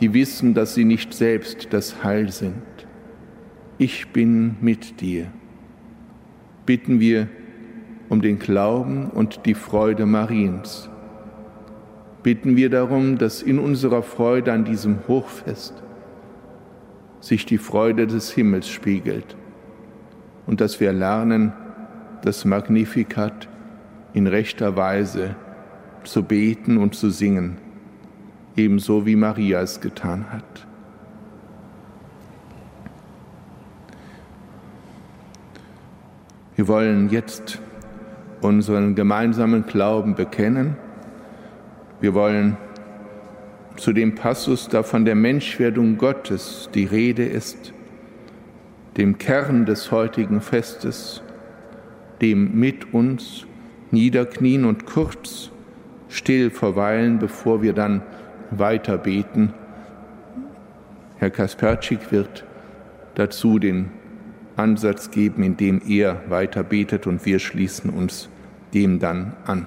die 0.00 0.12
wissen, 0.12 0.54
dass 0.54 0.74
sie 0.74 0.84
nicht 0.84 1.14
selbst 1.14 1.68
das 1.72 2.04
Heil 2.04 2.30
sind. 2.30 2.62
Ich 3.78 4.12
bin 4.12 4.56
mit 4.60 5.00
dir. 5.00 5.26
Bitten 6.66 7.00
wir 7.00 7.28
um 8.08 8.20
den 8.20 8.38
Glauben 8.38 9.10
und 9.10 9.46
die 9.46 9.54
Freude 9.54 10.06
Mariens 10.06 10.90
bitten 12.26 12.56
wir 12.56 12.70
darum, 12.70 13.18
dass 13.18 13.40
in 13.40 13.60
unserer 13.60 14.02
Freude 14.02 14.52
an 14.52 14.64
diesem 14.64 15.06
Hochfest 15.06 15.80
sich 17.26 17.46
die 17.46 17.58
Freude 17.58 18.06
des 18.06 18.30
Himmels 18.30 18.68
spiegelt 18.68 19.36
und 20.46 20.60
dass 20.60 20.80
wir 20.80 20.92
lernen, 20.92 21.52
das 22.22 22.44
Magnificat 22.44 23.48
in 24.14 24.26
rechter 24.26 24.76
Weise 24.76 25.36
zu 26.04 26.22
beten 26.22 26.78
und 26.78 26.94
zu 26.94 27.10
singen, 27.10 27.58
ebenso 28.56 29.06
wie 29.06 29.16
Maria 29.16 29.60
es 29.60 29.80
getan 29.80 30.26
hat. 30.32 30.66
Wir 36.54 36.68
wollen 36.68 37.10
jetzt 37.10 37.60
unseren 38.40 38.94
gemeinsamen 38.94 39.66
Glauben 39.66 40.14
bekennen 40.14 40.76
wir 42.00 42.12
wollen 42.12 42.58
zu 43.76 43.92
dem 43.92 44.14
Passus, 44.14 44.68
da 44.68 44.82
von 44.82 45.04
der 45.04 45.14
Menschwerdung 45.14 45.98
Gottes 45.98 46.68
die 46.74 46.84
Rede 46.84 47.24
ist, 47.24 47.72
dem 48.96 49.18
Kern 49.18 49.66
des 49.66 49.90
heutigen 49.90 50.40
Festes, 50.40 51.22
dem 52.20 52.58
mit 52.58 52.94
uns 52.94 53.46
niederknien 53.90 54.64
und 54.64 54.86
kurz 54.86 55.50
still 56.08 56.50
verweilen, 56.50 57.18
bevor 57.18 57.62
wir 57.62 57.72
dann 57.72 58.02
weiter 58.50 58.98
beten. 58.98 59.52
Herr 61.18 61.30
Kasperczyk 61.30 62.12
wird 62.12 62.44
dazu 63.14 63.58
den 63.58 63.90
Ansatz 64.56 65.10
geben, 65.10 65.42
indem 65.42 65.80
er 65.86 66.22
weiter 66.28 66.62
betet 66.62 67.06
und 67.06 67.24
wir 67.26 67.38
schließen 67.38 67.90
uns 67.90 68.28
dem 68.72 68.98
dann 68.98 69.34
an. 69.44 69.66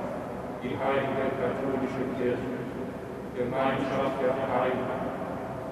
die 0.63 0.77
heilige 0.77 1.25
katholische 1.41 2.05
Kirche, 2.17 2.53
Gemeinschaft 3.35 4.21
der 4.21 4.37
Heiligen, 4.37 5.01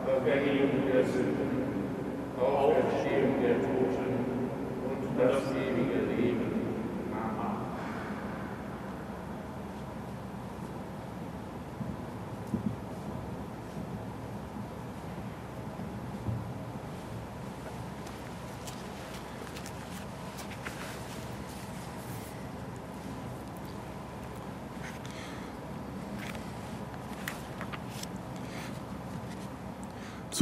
Vergängung 0.05 0.89
der 0.91 1.05
Sünden, 1.05 1.49
Auferstehung 2.41 3.35
der 3.43 3.61
Toten 3.61 4.17
und 4.89 5.01
das 5.19 5.43
ewige 5.53 6.08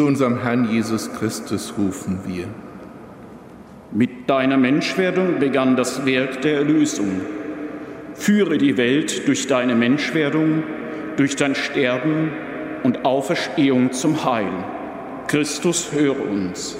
unserem 0.05 0.41
Herrn 0.41 0.69
Jesus 0.69 1.11
Christus 1.13 1.73
rufen 1.77 2.19
wir. 2.25 2.47
Mit 3.91 4.29
deiner 4.29 4.57
Menschwerdung 4.57 5.39
begann 5.39 5.75
das 5.75 6.05
Werk 6.05 6.41
der 6.41 6.57
Erlösung. 6.57 7.21
Führe 8.13 8.57
die 8.57 8.77
Welt 8.77 9.27
durch 9.27 9.47
deine 9.47 9.75
Menschwerdung, 9.75 10.63
durch 11.15 11.35
dein 11.35 11.55
Sterben 11.55 12.31
und 12.83 13.05
Auferstehung 13.05 13.91
zum 13.93 14.25
Heil. 14.25 14.51
Christus, 15.27 15.91
höre 15.93 16.29
uns. 16.29 16.77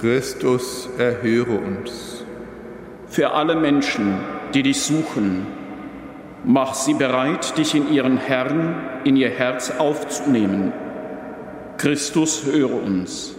Christus, 0.00 0.88
erhöre 0.98 1.58
uns. 1.58 2.24
Für 3.06 3.32
alle 3.32 3.54
Menschen, 3.54 4.18
die 4.54 4.62
dich 4.62 4.82
suchen, 4.82 5.46
mach 6.44 6.74
sie 6.74 6.94
bereit, 6.94 7.56
dich 7.56 7.74
in 7.74 7.92
ihren 7.92 8.16
Herrn, 8.16 8.74
in 9.04 9.16
ihr 9.16 9.30
Herz 9.30 9.70
aufzunehmen. 9.78 10.72
Christus, 11.84 12.46
höre 12.46 12.82
uns. 12.82 13.34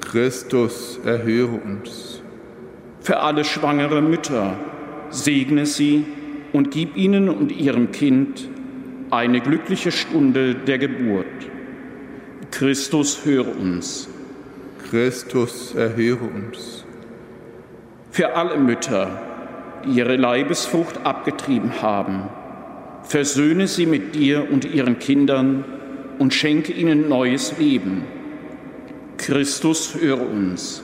Christus, 0.00 0.98
erhöre 1.04 1.60
uns. 1.64 2.20
Für 3.00 3.20
alle 3.20 3.44
schwangere 3.44 4.02
Mütter, 4.02 4.56
segne 5.10 5.66
sie 5.66 6.04
und 6.52 6.72
gib 6.72 6.96
ihnen 6.96 7.28
und 7.28 7.52
ihrem 7.52 7.92
Kind 7.92 8.48
eine 9.10 9.40
glückliche 9.40 9.92
Stunde 9.92 10.56
der 10.56 10.78
Geburt. 10.78 11.26
Christus, 12.50 13.24
höre 13.24 13.56
uns. 13.56 14.08
Christus, 14.90 15.72
erhöre 15.76 16.24
uns. 16.24 16.84
Für 18.10 18.34
alle 18.34 18.58
Mütter, 18.58 19.22
die 19.84 19.98
ihre 19.98 20.16
Leibesfrucht 20.16 21.06
abgetrieben 21.06 21.80
haben, 21.82 22.24
versöhne 23.04 23.68
sie 23.68 23.86
mit 23.86 24.16
dir 24.16 24.50
und 24.50 24.64
ihren 24.64 24.98
Kindern 24.98 25.64
und 26.18 26.34
schenke 26.34 26.72
ihnen 26.72 27.08
neues 27.08 27.58
Leben. 27.58 28.04
Christus, 29.18 29.96
höre 30.00 30.28
uns. 30.28 30.82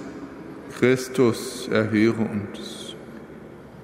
Christus, 0.78 1.68
erhöre 1.68 2.22
uns. 2.22 2.96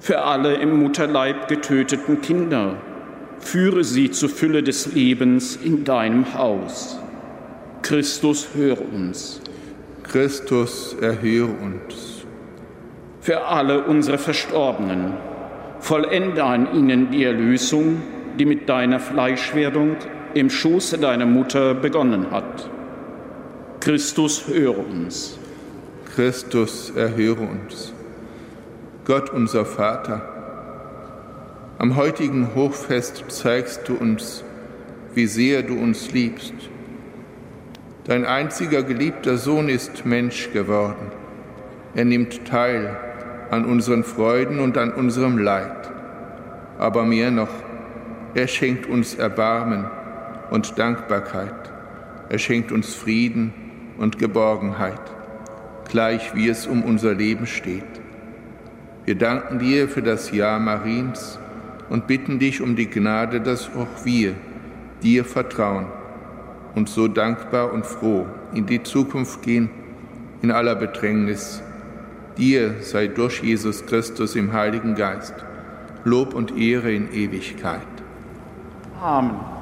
Für 0.01 0.23
alle 0.23 0.55
im 0.55 0.81
Mutterleib 0.83 1.49
getöteten 1.49 2.23
Kinder, 2.23 2.77
führe 3.41 3.85
sie 3.85 4.11
zur 4.11 4.29
Fülle 4.29 4.63
des 4.63 4.93
Lebens 4.95 5.57
in 5.57 5.85
deinem 5.85 6.35
Haus. 6.35 6.99
Christus, 7.83 8.49
höre 8.55 8.81
uns. 8.93 9.41
Christus, 10.03 10.97
erhöre 11.01 11.53
uns. 11.63 12.25
Für 13.21 13.47
alle 13.47 13.85
unsere 13.85 14.19
Verstorbenen, 14.19 15.13
vollende 15.81 16.43
an 16.45 16.75
ihnen 16.75 17.11
die 17.11 17.25
Erlösung, 17.25 18.03
die 18.39 18.47
mit 18.47 18.69
deiner 18.69 19.01
Fleischwerdung 19.01 19.97
im 20.35 20.51
Schoße 20.51 20.99
deiner 20.99 21.27
Mutter 21.27 21.75
begonnen 21.75 22.31
hat. 22.31 22.69
Christus, 23.81 24.49
höre 24.49 24.79
uns. 24.79 25.38
Christus, 26.14 26.91
erhöre 26.91 27.43
uns. 27.43 27.93
Gott 29.05 29.31
unser 29.31 29.64
Vater, 29.64 30.21
am 31.79 31.97
heutigen 31.97 32.55
Hochfest 32.55 33.25
zeigst 33.29 33.88
du 33.88 33.95
uns, 33.95 34.43
wie 35.14 35.27
sehr 35.27 35.62
du 35.62 35.75
uns 35.79 36.12
liebst. 36.12 36.55
Dein 38.05 38.25
einziger 38.25 38.83
geliebter 38.83 39.37
Sohn 39.37 39.69
ist 39.69 40.05
Mensch 40.05 40.51
geworden. 40.53 41.12
Er 41.95 42.05
nimmt 42.05 42.45
teil 42.47 42.97
an 43.51 43.64
unseren 43.64 44.03
Freuden 44.03 44.61
und 44.61 44.77
an 44.77 44.93
unserem 44.93 45.38
Leid. 45.38 45.91
Aber 46.79 47.05
mehr 47.05 47.31
noch, 47.31 47.51
er 48.35 48.49
schenkt 48.49 48.87
uns 48.87 49.14
Erbarmen 49.14 49.87
und 50.51 50.79
Dankbarkeit. 50.79 51.73
Er 52.29 52.39
schenkt 52.39 52.73
uns 52.73 52.95
Frieden 52.95 53.53
und 53.99 54.19
Geborgenheit, 54.19 55.01
gleich 55.89 56.35
wie 56.35 56.49
es 56.49 56.67
um 56.67 56.83
unser 56.83 57.15
Leben 57.15 57.47
steht. 57.47 57.85
Wir 59.05 59.15
danken 59.15 59.59
dir 59.59 59.89
für 59.89 60.03
das 60.03 60.31
Ja 60.33 60.59
Mariens 60.59 61.39
und 61.89 62.07
bitten 62.07 62.39
dich 62.39 62.61
um 62.61 62.77
die 62.77 62.91
Gnade, 62.91 63.41
dass 63.41 63.71
auch 63.75 64.05
wir 64.05 64.35
dir 65.03 65.25
vertrauen 65.25 65.87
und 66.75 66.89
so 66.89 67.09
dankbar 67.09 67.73
und 67.73 67.87
froh 67.87 68.27
in 68.53 68.67
die 68.67 68.83
Zukunft 68.83 69.43
gehen, 69.43 69.71
in 70.43 70.51
aller 70.51 70.75
Bedrängnis. 70.75 71.63
Dir 72.37 72.77
sei 72.83 73.09
durch 73.09 73.43
Jesus 73.43 73.87
Christus 73.87 74.37
im 74.37 74.53
Heiligen 74.53 74.95
Geist 74.95 75.35
Lob 76.05 76.35
und 76.35 76.57
Ehre 76.57 76.93
in 76.93 77.13
Ewigkeit. 77.13 77.83
Amen. 79.03 79.58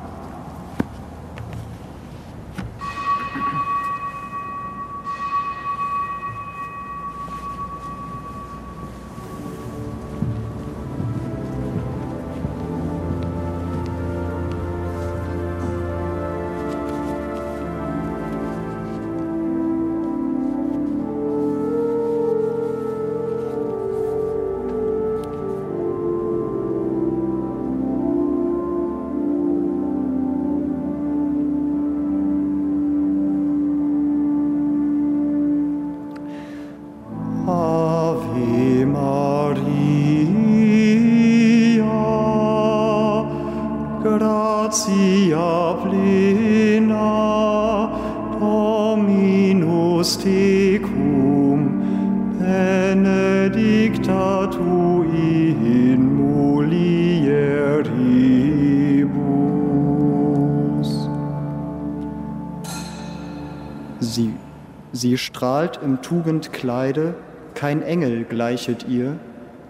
Strahlt 65.36 65.80
im 65.82 66.00
Tugendkleide, 66.00 67.14
kein 67.54 67.82
Engel 67.82 68.24
gleichet 68.24 68.88
ihr, 68.88 69.18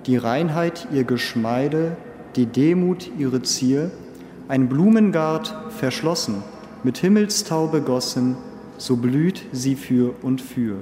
die 0.06 0.16
Reinheit 0.16 0.86
ihr 0.92 1.02
Geschmeide, 1.02 1.96
die 2.36 2.46
Demut 2.46 3.10
ihre 3.18 3.42
Zier, 3.42 3.90
ein 4.46 4.68
Blumengard 4.68 5.52
verschlossen, 5.70 6.44
mit 6.84 6.98
Himmelstau 6.98 7.66
begossen, 7.66 8.36
so 8.78 8.96
blüht 8.96 9.42
sie 9.50 9.74
für 9.74 10.14
und 10.22 10.40
für. 10.40 10.76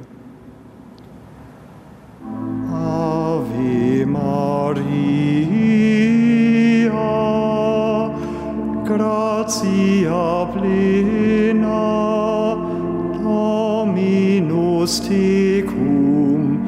Dominus 14.85 15.01
tecum, 15.01 16.61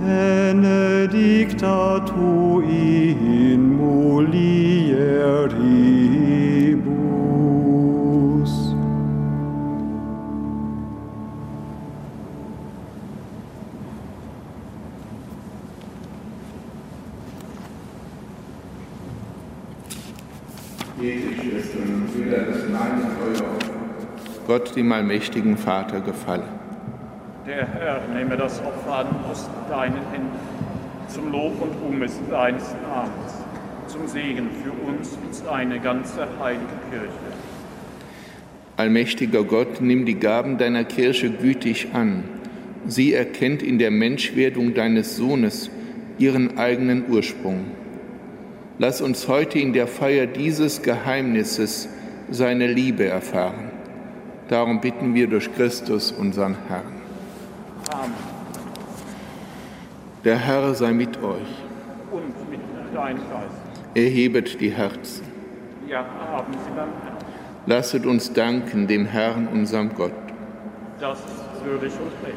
benedicta 0.00 1.74
tu 2.06 2.60
in 2.60 3.76
mulieribus. 3.76 4.74
Gott, 24.46 24.76
dem 24.76 24.92
allmächtigen 24.92 25.56
Vater, 25.56 26.00
gefalle. 26.00 26.67
Der 27.48 27.66
Herr 27.66 28.02
nehme 28.14 28.36
das 28.36 28.60
Opfer 28.60 28.94
an 28.94 29.06
aus 29.30 29.48
deinen 29.70 29.94
Händen, 30.12 30.38
zum 31.08 31.32
Lob 31.32 31.58
und 31.62 31.72
Ruhm 31.82 31.98
deines 32.30 32.74
Namens, 32.86 33.32
zum 33.86 34.06
Segen 34.06 34.50
für 34.62 34.70
uns 34.86 35.16
und 35.24 35.34
seine 35.34 35.80
ganze 35.80 36.28
heilige 36.38 36.66
Kirche. 36.90 37.08
Allmächtiger 38.76 39.44
Gott, 39.44 39.80
nimm 39.80 40.04
die 40.04 40.16
Gaben 40.16 40.58
deiner 40.58 40.84
Kirche 40.84 41.30
gütig 41.30 41.88
an. 41.94 42.24
Sie 42.86 43.14
erkennt 43.14 43.62
in 43.62 43.78
der 43.78 43.92
Menschwerdung 43.92 44.74
deines 44.74 45.16
Sohnes 45.16 45.70
ihren 46.18 46.58
eigenen 46.58 47.08
Ursprung. 47.08 47.64
Lass 48.78 49.00
uns 49.00 49.26
heute 49.26 49.58
in 49.58 49.72
der 49.72 49.86
Feier 49.86 50.26
dieses 50.26 50.82
Geheimnisses 50.82 51.88
seine 52.30 52.66
Liebe 52.66 53.06
erfahren. 53.06 53.70
Darum 54.48 54.82
bitten 54.82 55.14
wir 55.14 55.28
durch 55.28 55.50
Christus, 55.54 56.12
unseren 56.12 56.54
Herrn. 56.68 56.97
Amen. 57.90 58.12
Der 60.24 60.36
Herr 60.36 60.74
sei 60.74 60.92
mit 60.92 61.16
euch. 61.22 61.54
Und 62.10 62.50
mit 62.50 62.60
deinem 62.94 63.18
Geist. 63.18 63.54
Erhebet 63.94 64.60
die 64.60 64.70
Herzen. 64.70 65.24
Ja, 65.88 66.04
haben 66.32 66.52
Sie 66.52 66.74
Herrn. 66.74 66.88
Lasset 67.66 68.04
uns 68.04 68.32
danken 68.32 68.86
dem 68.86 69.06
Herrn, 69.06 69.48
unserem 69.48 69.94
Gott. 69.94 70.12
Das 71.00 71.18
ist 71.18 71.64
würdig 71.64 71.92
und 71.92 72.26
recht. 72.26 72.36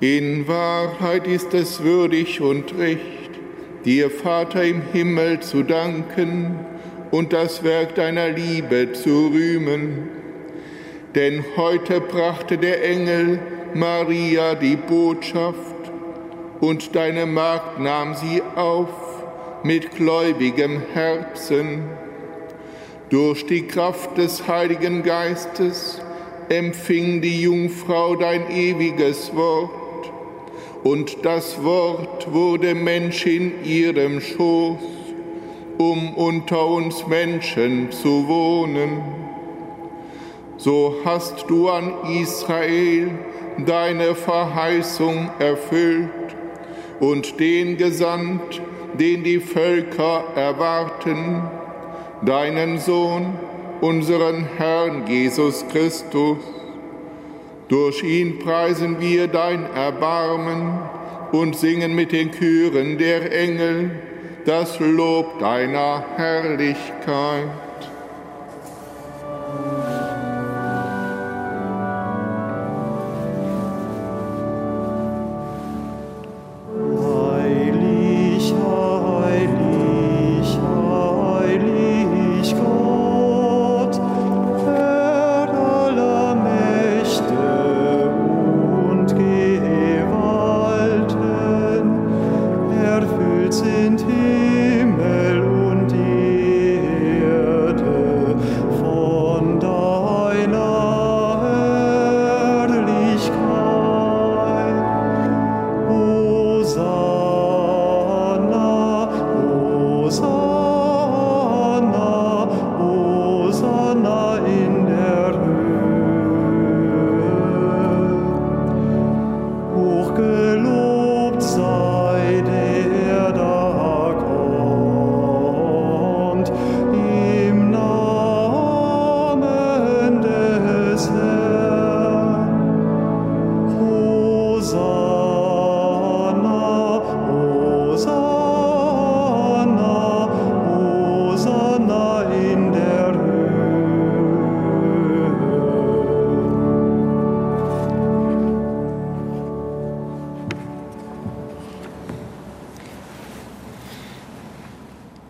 In 0.00 0.46
Wahrheit 0.46 1.26
ist 1.26 1.54
es 1.54 1.82
würdig 1.82 2.40
und 2.40 2.76
recht, 2.78 3.30
dir, 3.84 4.10
Vater 4.10 4.62
im 4.62 4.82
Himmel, 4.92 5.40
zu 5.40 5.64
danken 5.64 6.54
und 7.10 7.32
das 7.32 7.64
Werk 7.64 7.96
deiner 7.96 8.28
Liebe 8.28 8.92
zu 8.92 9.28
rühmen. 9.28 10.08
Denn 11.14 11.44
heute 11.56 12.00
brachte 12.00 12.58
der 12.58 12.84
Engel 12.84 13.40
Maria 13.78 14.56
die 14.56 14.74
Botschaft 14.74 15.92
und 16.58 16.96
deine 16.96 17.26
Magd 17.26 17.78
nahm 17.78 18.16
sie 18.16 18.42
auf 18.56 18.88
mit 19.62 19.94
gläubigem 19.94 20.82
Herzen. 20.94 21.84
Durch 23.08 23.46
die 23.46 23.68
Kraft 23.68 24.18
des 24.18 24.48
Heiligen 24.48 25.04
Geistes 25.04 26.02
empfing 26.48 27.20
die 27.20 27.42
Jungfrau 27.42 28.16
dein 28.16 28.50
ewiges 28.50 29.34
Wort, 29.36 29.70
und 30.82 31.24
das 31.24 31.62
Wort 31.62 32.32
wurde 32.32 32.74
Mensch 32.74 33.26
in 33.26 33.64
ihrem 33.64 34.20
Schoß, 34.20 34.78
um 35.78 36.14
unter 36.14 36.66
uns 36.66 37.06
Menschen 37.06 37.92
zu 37.92 38.26
wohnen. 38.26 39.02
So 40.56 40.96
hast 41.04 41.44
du 41.48 41.68
an 41.68 41.92
Israel 42.20 43.10
deine 43.66 44.14
Verheißung 44.14 45.30
erfüllt 45.38 46.10
und 47.00 47.38
den 47.40 47.76
gesandt, 47.76 48.60
den 48.94 49.22
die 49.24 49.40
Völker 49.40 50.24
erwarten, 50.34 51.42
deinen 52.22 52.78
Sohn, 52.78 53.38
unseren 53.80 54.46
Herrn 54.56 55.06
Jesus 55.06 55.64
Christus. 55.68 56.38
Durch 57.68 58.02
ihn 58.02 58.38
preisen 58.38 59.00
wir 59.00 59.28
dein 59.28 59.64
Erbarmen 59.74 60.80
und 61.32 61.54
singen 61.54 61.94
mit 61.94 62.12
den 62.12 62.32
Chören 62.32 62.98
der 62.98 63.30
Engel 63.30 63.90
das 64.44 64.80
Lob 64.80 65.38
deiner 65.38 66.04
Herrlichkeit. 66.16 67.67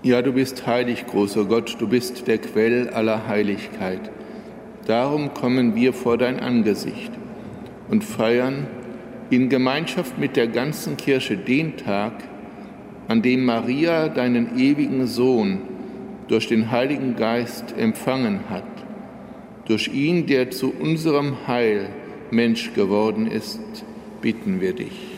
Ja, 0.09 0.23
du 0.23 0.33
bist 0.33 0.67
heilig, 0.67 1.05
großer 1.07 1.45
Gott, 1.45 1.77
du 1.81 1.87
bist 1.87 2.29
der 2.29 2.39
Quell 2.39 2.89
aller 2.89 3.29
Heiligkeit. 3.29 4.01
Darum 4.87 5.35
kommen 5.35 5.75
wir 5.75 5.93
vor 5.93 6.17
dein 6.17 6.41
Angesicht 6.41 7.13
und 7.91 8.03
feiern 8.05 8.67
in 9.29 9.51
Gemeinschaft 9.51 10.17
mit 10.17 10.35
der 10.35 10.47
ganzen 10.47 10.97
Kirche 10.97 11.37
den 11.37 11.77
Tag, 11.77 12.25
an 13.07 13.21
dem 13.21 13.45
Maria 13.45 14.09
deinen 14.09 14.59
ewigen 14.59 15.07
Sohn 15.07 15.59
durch 16.27 16.49
den 16.49 16.71
Heiligen 16.71 17.15
Geist 17.15 17.75
empfangen 17.77 18.49
hat, 18.49 18.65
durch 19.67 19.89
ihn, 19.89 20.25
der 20.25 20.51
zu 20.51 20.73
unserem 20.73 21.47
Heil 21.47 21.91
Mensch 22.31 22.73
geworden 22.73 23.27
ist, 23.27 23.61
bitten 24.23 24.63
wir 24.63 24.73
dich. 24.73 25.18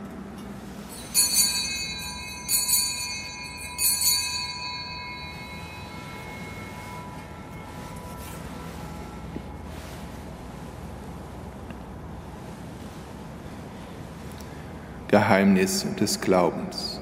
Geheimnis 15.41 15.87
des 15.99 16.21
Glaubens. 16.21 17.01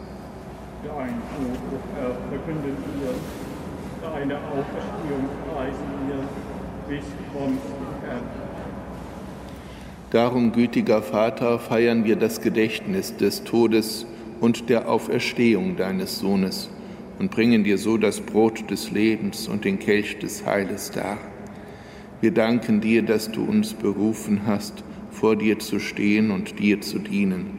Dein 0.82 1.10
o 1.10 1.76
Herr, 1.94 2.16
verkünden 2.30 2.78
wir, 3.02 3.14
deine 4.02 4.38
Auferstehung 4.38 5.28
preisen 5.52 5.90
wir, 6.08 6.24
bis 6.88 7.06
kommst 7.34 7.66
du, 7.66 8.08
Herr. 8.08 8.22
Darum, 10.12 10.54
gütiger 10.54 11.02
Vater, 11.02 11.60
feiern 11.60 12.06
wir 12.06 12.16
das 12.16 12.40
Gedächtnis 12.40 13.18
des 13.18 13.44
Todes 13.44 14.06
und 14.40 14.70
der 14.70 14.88
Auferstehung 14.88 15.76
deines 15.76 16.20
Sohnes 16.20 16.70
und 17.20 17.32
bringen 17.32 17.66
dir 17.66 17.78
so 17.78 17.98
das 17.98 18.22
Brot 18.22 18.72
des 18.72 18.90
Lebens 18.92 19.50
und 19.50 19.66
den 19.66 19.80
Kelch 19.80 20.18
des 20.20 20.46
Heiles 20.46 20.92
dar. 20.92 21.18
Wir 22.22 22.34
danken 22.34 22.80
dir, 22.80 23.02
dass 23.02 23.30
du 23.30 23.44
uns 23.44 23.74
berufen 23.74 24.44
hast, 24.46 24.86
vor 25.12 25.36
dir 25.36 25.60
zu 25.60 25.80
stehen 25.80 26.32
und 26.32 26.58
dir 26.58 26.80
zu 26.80 27.00
dienen. 27.00 27.59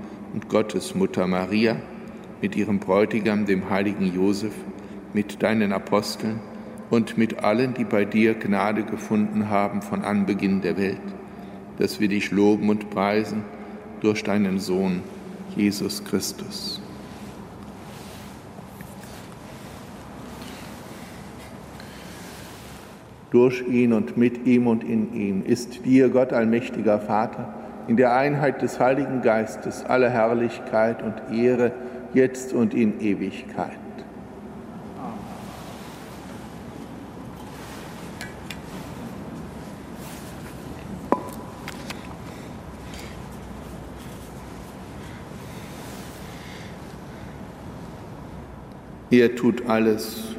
und 0.33 0.49
Gottes 0.49 0.95
Mutter 0.95 1.27
Maria, 1.27 1.77
mit 2.41 2.55
ihrem 2.55 2.79
Bräutigam, 2.79 3.45
dem 3.45 3.69
heiligen 3.69 4.13
Josef, 4.13 4.53
mit 5.13 5.43
deinen 5.43 5.73
Aposteln, 5.73 6.39
und 6.91 7.17
mit 7.17 7.43
allen, 7.43 7.73
die 7.73 7.85
bei 7.85 8.03
dir 8.03 8.33
Gnade 8.33 8.83
gefunden 8.83 9.49
haben 9.49 9.81
von 9.81 10.03
Anbeginn 10.03 10.61
der 10.61 10.77
Welt, 10.77 11.01
dass 11.79 11.99
wir 11.99 12.09
dich 12.09 12.31
loben 12.31 12.69
und 12.69 12.89
preisen 12.89 13.43
durch 14.01 14.23
deinen 14.23 14.59
Sohn, 14.59 15.01
Jesus 15.55 16.03
Christus. 16.03 16.81
Durch 23.31 23.65
ihn 23.65 23.93
und 23.93 24.17
mit 24.17 24.45
ihm 24.45 24.67
und 24.67 24.83
in 24.83 25.13
ihm 25.13 25.45
ist 25.45 25.85
dir, 25.85 26.09
Gott 26.09 26.33
allmächtiger 26.33 26.99
Vater, 26.99 27.53
in 27.87 27.97
der 27.97 28.15
Einheit 28.15 28.61
des 28.61 28.79
Heiligen 28.79 29.21
Geistes 29.21 29.83
alle 29.85 30.09
Herrlichkeit 30.09 31.01
und 31.01 31.35
Ehre, 31.35 31.71
jetzt 32.13 32.53
und 32.53 32.73
in 32.73 32.99
Ewigkeit. 33.01 33.77
Er 49.11 49.35
tut 49.35 49.67
alles, 49.67 50.35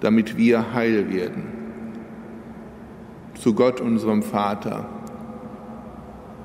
damit 0.00 0.36
wir 0.36 0.74
heil 0.74 1.10
werden. 1.10 1.44
Zu 3.40 3.54
Gott, 3.54 3.80
unserem 3.80 4.22
Vater, 4.22 4.86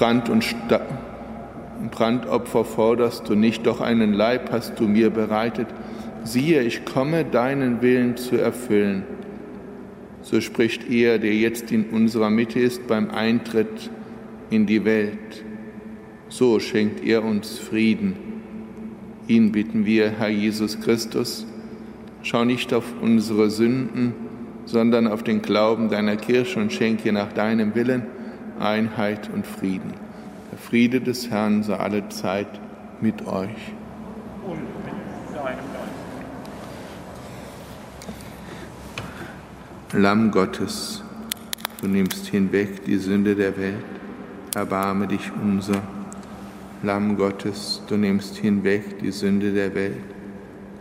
Brand 0.00 0.30
und 0.30 0.42
Sta 0.42 0.80
Brandopfer 1.90 2.64
forderst 2.64 3.28
du 3.28 3.34
nicht, 3.34 3.66
doch 3.66 3.82
einen 3.82 4.14
Leib 4.14 4.50
hast 4.50 4.80
du 4.80 4.84
mir 4.84 5.10
bereitet. 5.10 5.66
Siehe, 6.24 6.62
ich 6.62 6.86
komme, 6.86 7.26
deinen 7.26 7.82
Willen 7.82 8.16
zu 8.16 8.36
erfüllen. 8.36 9.02
So 10.22 10.40
spricht 10.40 10.88
er, 10.90 11.18
der 11.18 11.34
jetzt 11.34 11.70
in 11.70 11.90
unserer 11.90 12.30
Mitte 12.30 12.58
ist, 12.58 12.86
beim 12.86 13.10
Eintritt 13.10 13.90
in 14.48 14.64
die 14.64 14.86
Welt. 14.86 15.44
So 16.30 16.60
schenkt 16.60 17.04
er 17.04 17.22
uns 17.22 17.58
Frieden. 17.58 18.16
Ihn 19.28 19.52
bitten 19.52 19.84
wir, 19.84 20.12
Herr 20.12 20.30
Jesus 20.30 20.80
Christus, 20.80 21.46
schau 22.22 22.46
nicht 22.46 22.72
auf 22.72 22.86
unsere 23.02 23.50
Sünden, 23.50 24.14
sondern 24.64 25.06
auf 25.06 25.22
den 25.22 25.42
Glauben 25.42 25.90
deiner 25.90 26.16
Kirche 26.16 26.58
und 26.58 26.72
schenke 26.72 27.12
nach 27.12 27.34
deinem 27.34 27.74
Willen 27.74 28.06
Einheit 28.60 29.30
und 29.32 29.46
Frieden. 29.46 29.94
Der 30.52 30.58
Friede 30.58 31.00
des 31.00 31.30
Herrn 31.30 31.62
sei 31.62 31.76
alle 31.76 32.08
Zeit 32.08 32.60
mit 33.00 33.26
euch. 33.26 33.72
Und 34.46 34.60
mit 34.60 35.34
deinem 35.34 35.58
Geist. 35.58 35.90
Lamm 39.92 40.30
Gottes, 40.30 41.02
du 41.80 41.88
nimmst 41.88 42.26
hinweg 42.26 42.84
die 42.84 42.98
Sünde 42.98 43.34
der 43.34 43.56
Welt 43.56 43.84
erbarme 44.54 45.06
dich 45.06 45.30
unser. 45.42 45.80
Lamm 46.82 47.16
Gottes, 47.16 47.82
du 47.88 47.96
nimmst 47.96 48.36
hinweg 48.36 48.98
die 49.00 49.12
Sünde 49.12 49.52
der 49.52 49.74
Welt, 49.74 49.96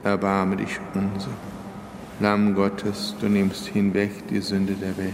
erbarme 0.04 0.58
dich 0.58 0.80
unser. 0.94 1.32
Lamm 2.20 2.56
Gottes, 2.56 3.16
du 3.20 3.28
nimmst 3.28 3.68
hinweg 3.68 4.28
die 4.30 4.40
Sünde 4.40 4.74
der 4.74 4.98
Welt, 4.98 5.14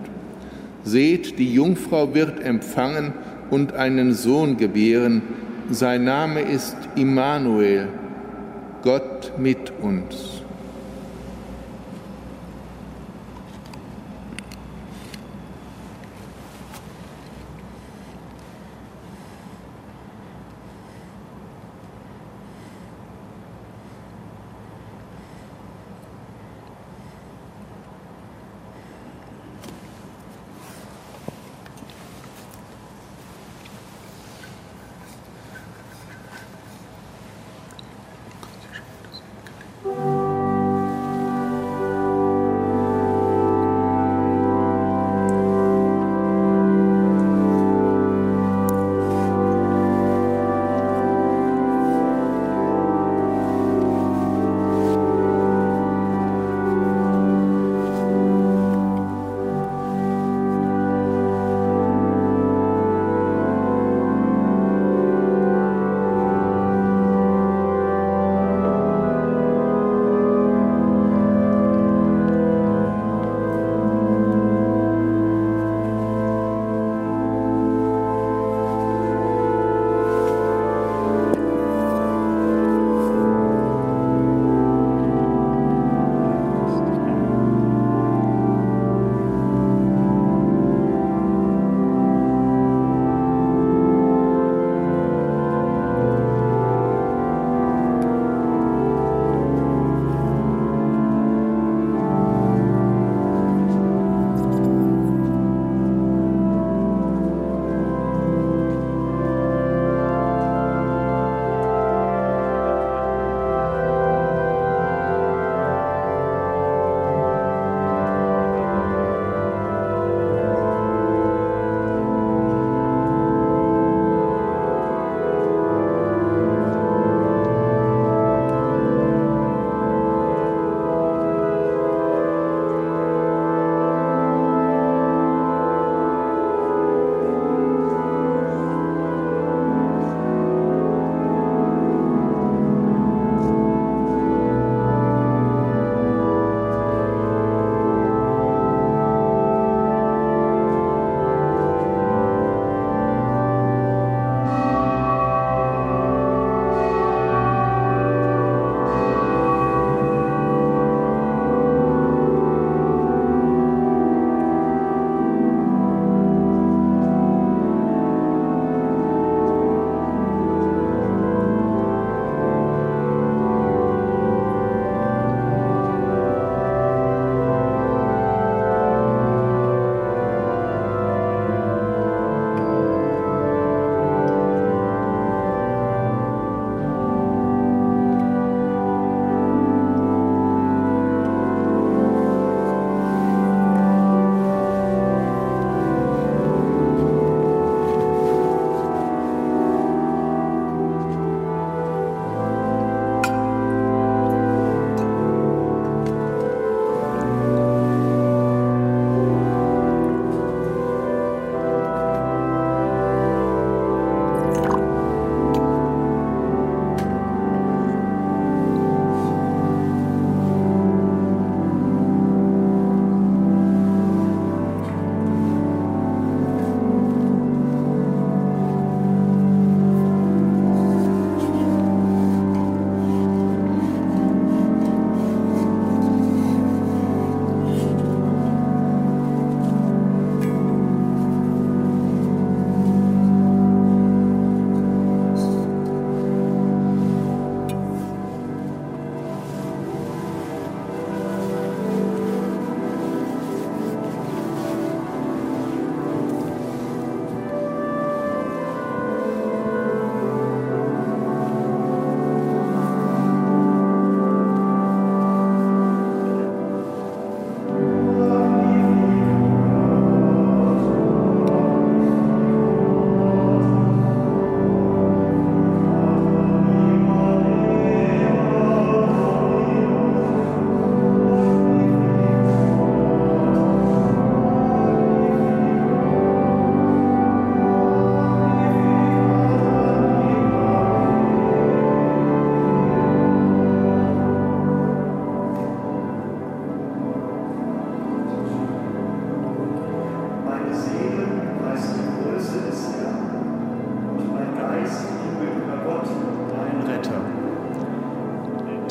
Seht, 0.83 1.37
die 1.37 1.53
Jungfrau 1.53 2.13
wird 2.13 2.43
empfangen 2.43 3.13
und 3.49 3.73
einen 3.73 4.13
Sohn 4.13 4.57
gebären. 4.57 5.21
Sein 5.69 6.03
Name 6.03 6.41
ist 6.41 6.75
Immanuel, 6.95 7.87
Gott 8.81 9.33
mit 9.37 9.71
uns. 9.81 10.40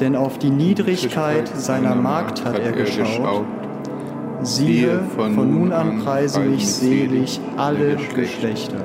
Denn 0.01 0.16
auf 0.16 0.38
die 0.38 0.51
Niedrigkeit 0.51 1.48
seiner 1.55 1.94
Magd 1.94 2.44
hat 2.44 2.59
er 2.59 2.72
geschaut. 2.72 3.44
Siehe, 4.42 5.03
von 5.14 5.51
nun 5.51 5.72
an 5.72 5.98
preisen 5.98 6.51
mich 6.51 6.66
selig 6.66 7.40
alle 7.57 7.96
Geschlechter. 8.14 8.78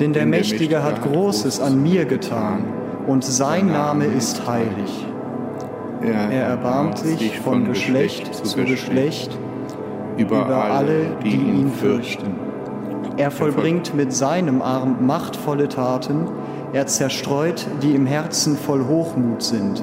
Denn 0.00 0.14
der 0.14 0.26
Mächtige 0.26 0.82
hat 0.82 1.02
Großes 1.02 1.60
an 1.60 1.82
mir 1.82 2.06
getan, 2.06 2.64
und 3.06 3.22
sein 3.24 3.66
Name 3.66 4.06
ist 4.06 4.46
heilig. 4.46 5.06
Er 6.02 6.42
erbarmt 6.42 6.98
sich 6.98 7.38
von 7.38 7.66
Geschlecht 7.66 8.34
zu 8.34 8.64
Geschlecht 8.64 9.36
über 10.16 10.46
alle, 10.46 11.16
die 11.22 11.36
ihn 11.36 11.70
fürchten. 11.70 12.34
Er 13.16 13.30
vollbringt 13.30 13.94
mit 13.94 14.12
seinem 14.12 14.60
Arm 14.60 15.06
machtvolle 15.06 15.68
Taten, 15.68 16.28
er 16.72 16.86
zerstreut, 16.86 17.66
die 17.82 17.94
im 17.94 18.06
Herzen 18.06 18.56
voll 18.56 18.86
Hochmut 18.86 19.42
sind. 19.42 19.82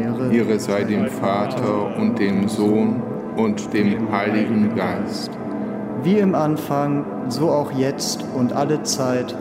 Ehre, 0.00 0.32
Ehre 0.32 0.58
sei 0.58 0.84
dem 0.84 1.06
Vater 1.06 1.96
und 1.96 2.18
dem 2.18 2.48
Sohn 2.48 3.02
und 3.36 3.72
dem 3.72 4.10
Heiligen 4.10 4.74
Geist. 4.74 5.30
Wie 6.02 6.18
im 6.18 6.34
Anfang, 6.34 7.04
so 7.28 7.50
auch 7.50 7.72
jetzt 7.72 8.24
und 8.34 8.52
alle 8.52 8.82
Zeit 8.82 9.34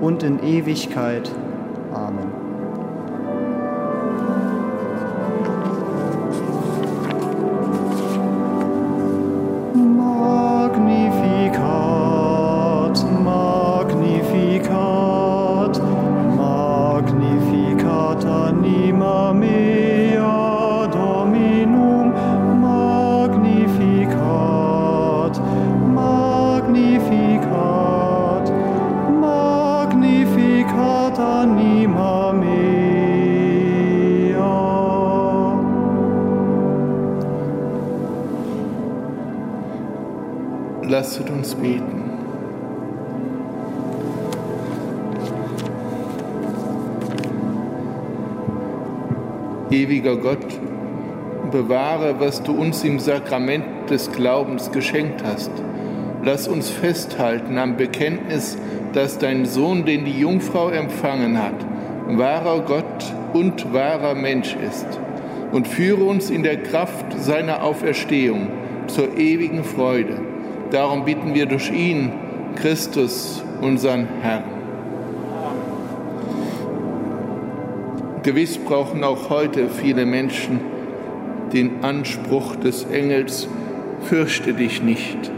und 0.00 0.22
in 0.22 0.42
Ewigkeit. 0.42 1.30
Ewiger 49.86 50.16
Gott, 50.16 50.46
bewahre, 51.50 52.16
was 52.18 52.42
du 52.42 52.52
uns 52.52 52.82
im 52.84 52.98
Sakrament 52.98 53.64
des 53.88 54.10
Glaubens 54.10 54.72
geschenkt 54.72 55.22
hast. 55.24 55.50
Lass 56.24 56.48
uns 56.48 56.70
festhalten 56.70 57.56
am 57.58 57.76
Bekenntnis, 57.76 58.58
dass 58.92 59.18
dein 59.18 59.46
Sohn, 59.46 59.84
den 59.84 60.04
die 60.04 60.18
Jungfrau 60.18 60.70
empfangen 60.70 61.40
hat, 61.40 61.54
wahrer 62.08 62.60
Gott 62.60 63.14
und 63.32 63.72
wahrer 63.72 64.14
Mensch 64.14 64.56
ist. 64.66 64.86
Und 65.52 65.68
führe 65.68 66.04
uns 66.04 66.30
in 66.30 66.42
der 66.42 66.62
Kraft 66.62 67.06
seiner 67.20 67.62
Auferstehung 67.62 68.48
zur 68.88 69.16
ewigen 69.16 69.62
Freude 69.62 70.16
Darum 70.70 71.04
bitten 71.04 71.32
wir 71.34 71.46
durch 71.46 71.70
ihn, 71.70 72.12
Christus, 72.56 73.42
unseren 73.60 74.08
Herrn. 74.20 74.42
Gewiss 78.26 78.58
brauchen 78.58 79.04
auch 79.04 79.30
heute 79.30 79.68
viele 79.68 80.04
Menschen 80.04 80.58
den 81.52 81.84
Anspruch 81.84 82.56
des 82.56 82.82
Engels, 82.82 83.46
fürchte 84.00 84.52
dich 84.52 84.82
nicht. 84.82 85.30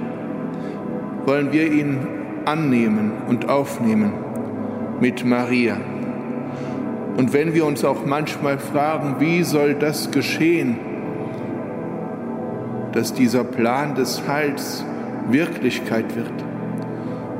Wollen 1.26 1.52
wir 1.52 1.70
ihn 1.70 1.98
annehmen 2.46 3.12
und 3.28 3.46
aufnehmen 3.50 4.14
mit 5.02 5.22
Maria. 5.26 5.76
Und 7.18 7.34
wenn 7.34 7.52
wir 7.52 7.66
uns 7.66 7.84
auch 7.84 8.06
manchmal 8.06 8.58
fragen, 8.58 9.16
wie 9.18 9.42
soll 9.42 9.74
das 9.74 10.10
geschehen, 10.10 10.78
dass 12.92 13.12
dieser 13.12 13.44
Plan 13.44 13.96
des 13.96 14.26
Heils 14.26 14.82
Wirklichkeit 15.28 16.16
wird, 16.16 16.32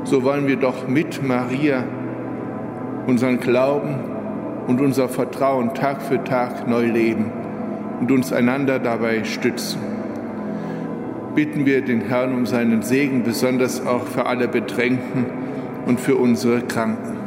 so 0.03 0.23
wollen 0.23 0.45
wir 0.45 0.57
doch 0.57 0.87
mit 0.87 1.23
Maria 1.27 1.85
unseren 3.07 3.39
Glauben 3.39 4.08
und 4.69 4.81
unser 4.81 5.09
Vertrauen 5.09 5.73
Tag 5.73 5.99
für 5.99 6.23
Tag 6.23 6.67
neu 6.67 6.85
leben 6.85 7.31
und 7.99 8.11
uns 8.11 8.31
einander 8.31 8.77
dabei 8.77 9.23
stützen. 9.23 9.79
Bitten 11.33 11.65
wir 11.65 11.81
den 11.81 12.01
Herrn 12.01 12.35
um 12.35 12.45
seinen 12.45 12.83
Segen, 12.83 13.23
besonders 13.23 13.83
auch 13.83 14.05
für 14.05 14.27
alle 14.27 14.47
Bedrängten 14.47 15.25
und 15.87 15.99
für 15.99 16.17
unsere 16.17 16.61
Kranken. 16.61 17.17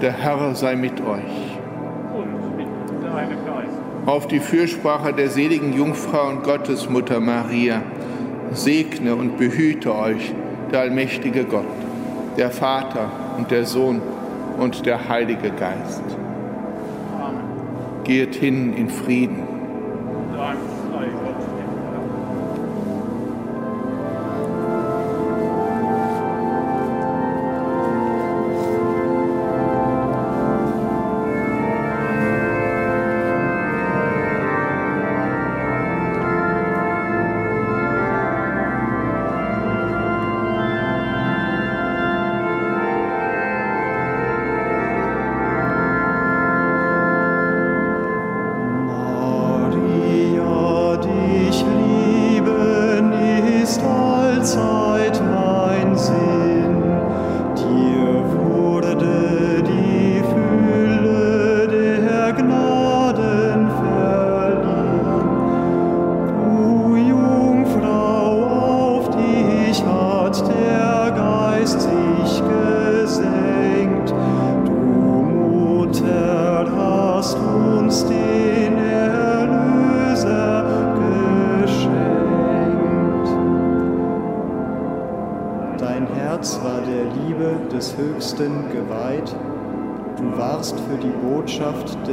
Der 0.00 0.12
Herr 0.12 0.54
sei 0.54 0.74
mit 0.74 1.02
euch. 1.02 1.58
Auf 4.06 4.26
die 4.26 4.40
Fürsprache 4.40 5.12
der 5.12 5.28
seligen 5.28 5.74
Jungfrau 5.74 6.30
und 6.30 6.44
Gottesmutter 6.44 7.20
Maria 7.20 7.82
segne 8.52 9.14
und 9.14 9.36
behüte 9.36 9.94
euch 9.94 10.32
der 10.72 10.80
allmächtige 10.80 11.44
Gott, 11.44 11.66
der 12.38 12.50
Vater 12.50 13.10
und 13.36 13.50
der 13.50 13.66
Sohn 13.66 14.00
und 14.58 14.86
der 14.86 15.10
Heilige 15.10 15.50
Geist. 15.50 16.23
Geht 18.04 18.34
hin 18.34 18.76
in 18.76 18.90
Frieden. 18.90 19.43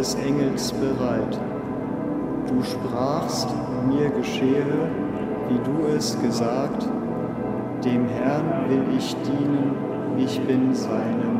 Des 0.02 0.16
Engels 0.16 0.72
bereit. 0.74 1.40
Du 2.48 2.64
sprachst, 2.64 3.48
mir 3.88 4.10
geschehe, 4.10 4.66
wie 5.48 5.60
du 5.64 5.96
es 5.96 6.20
gesagt, 6.22 6.88
dem 7.84 8.08
Herrn 8.08 8.70
will 8.70 8.84
ich 8.98 9.16
dienen, 9.24 9.76
ich 10.18 10.40
bin 10.42 10.74
seine 10.74 11.31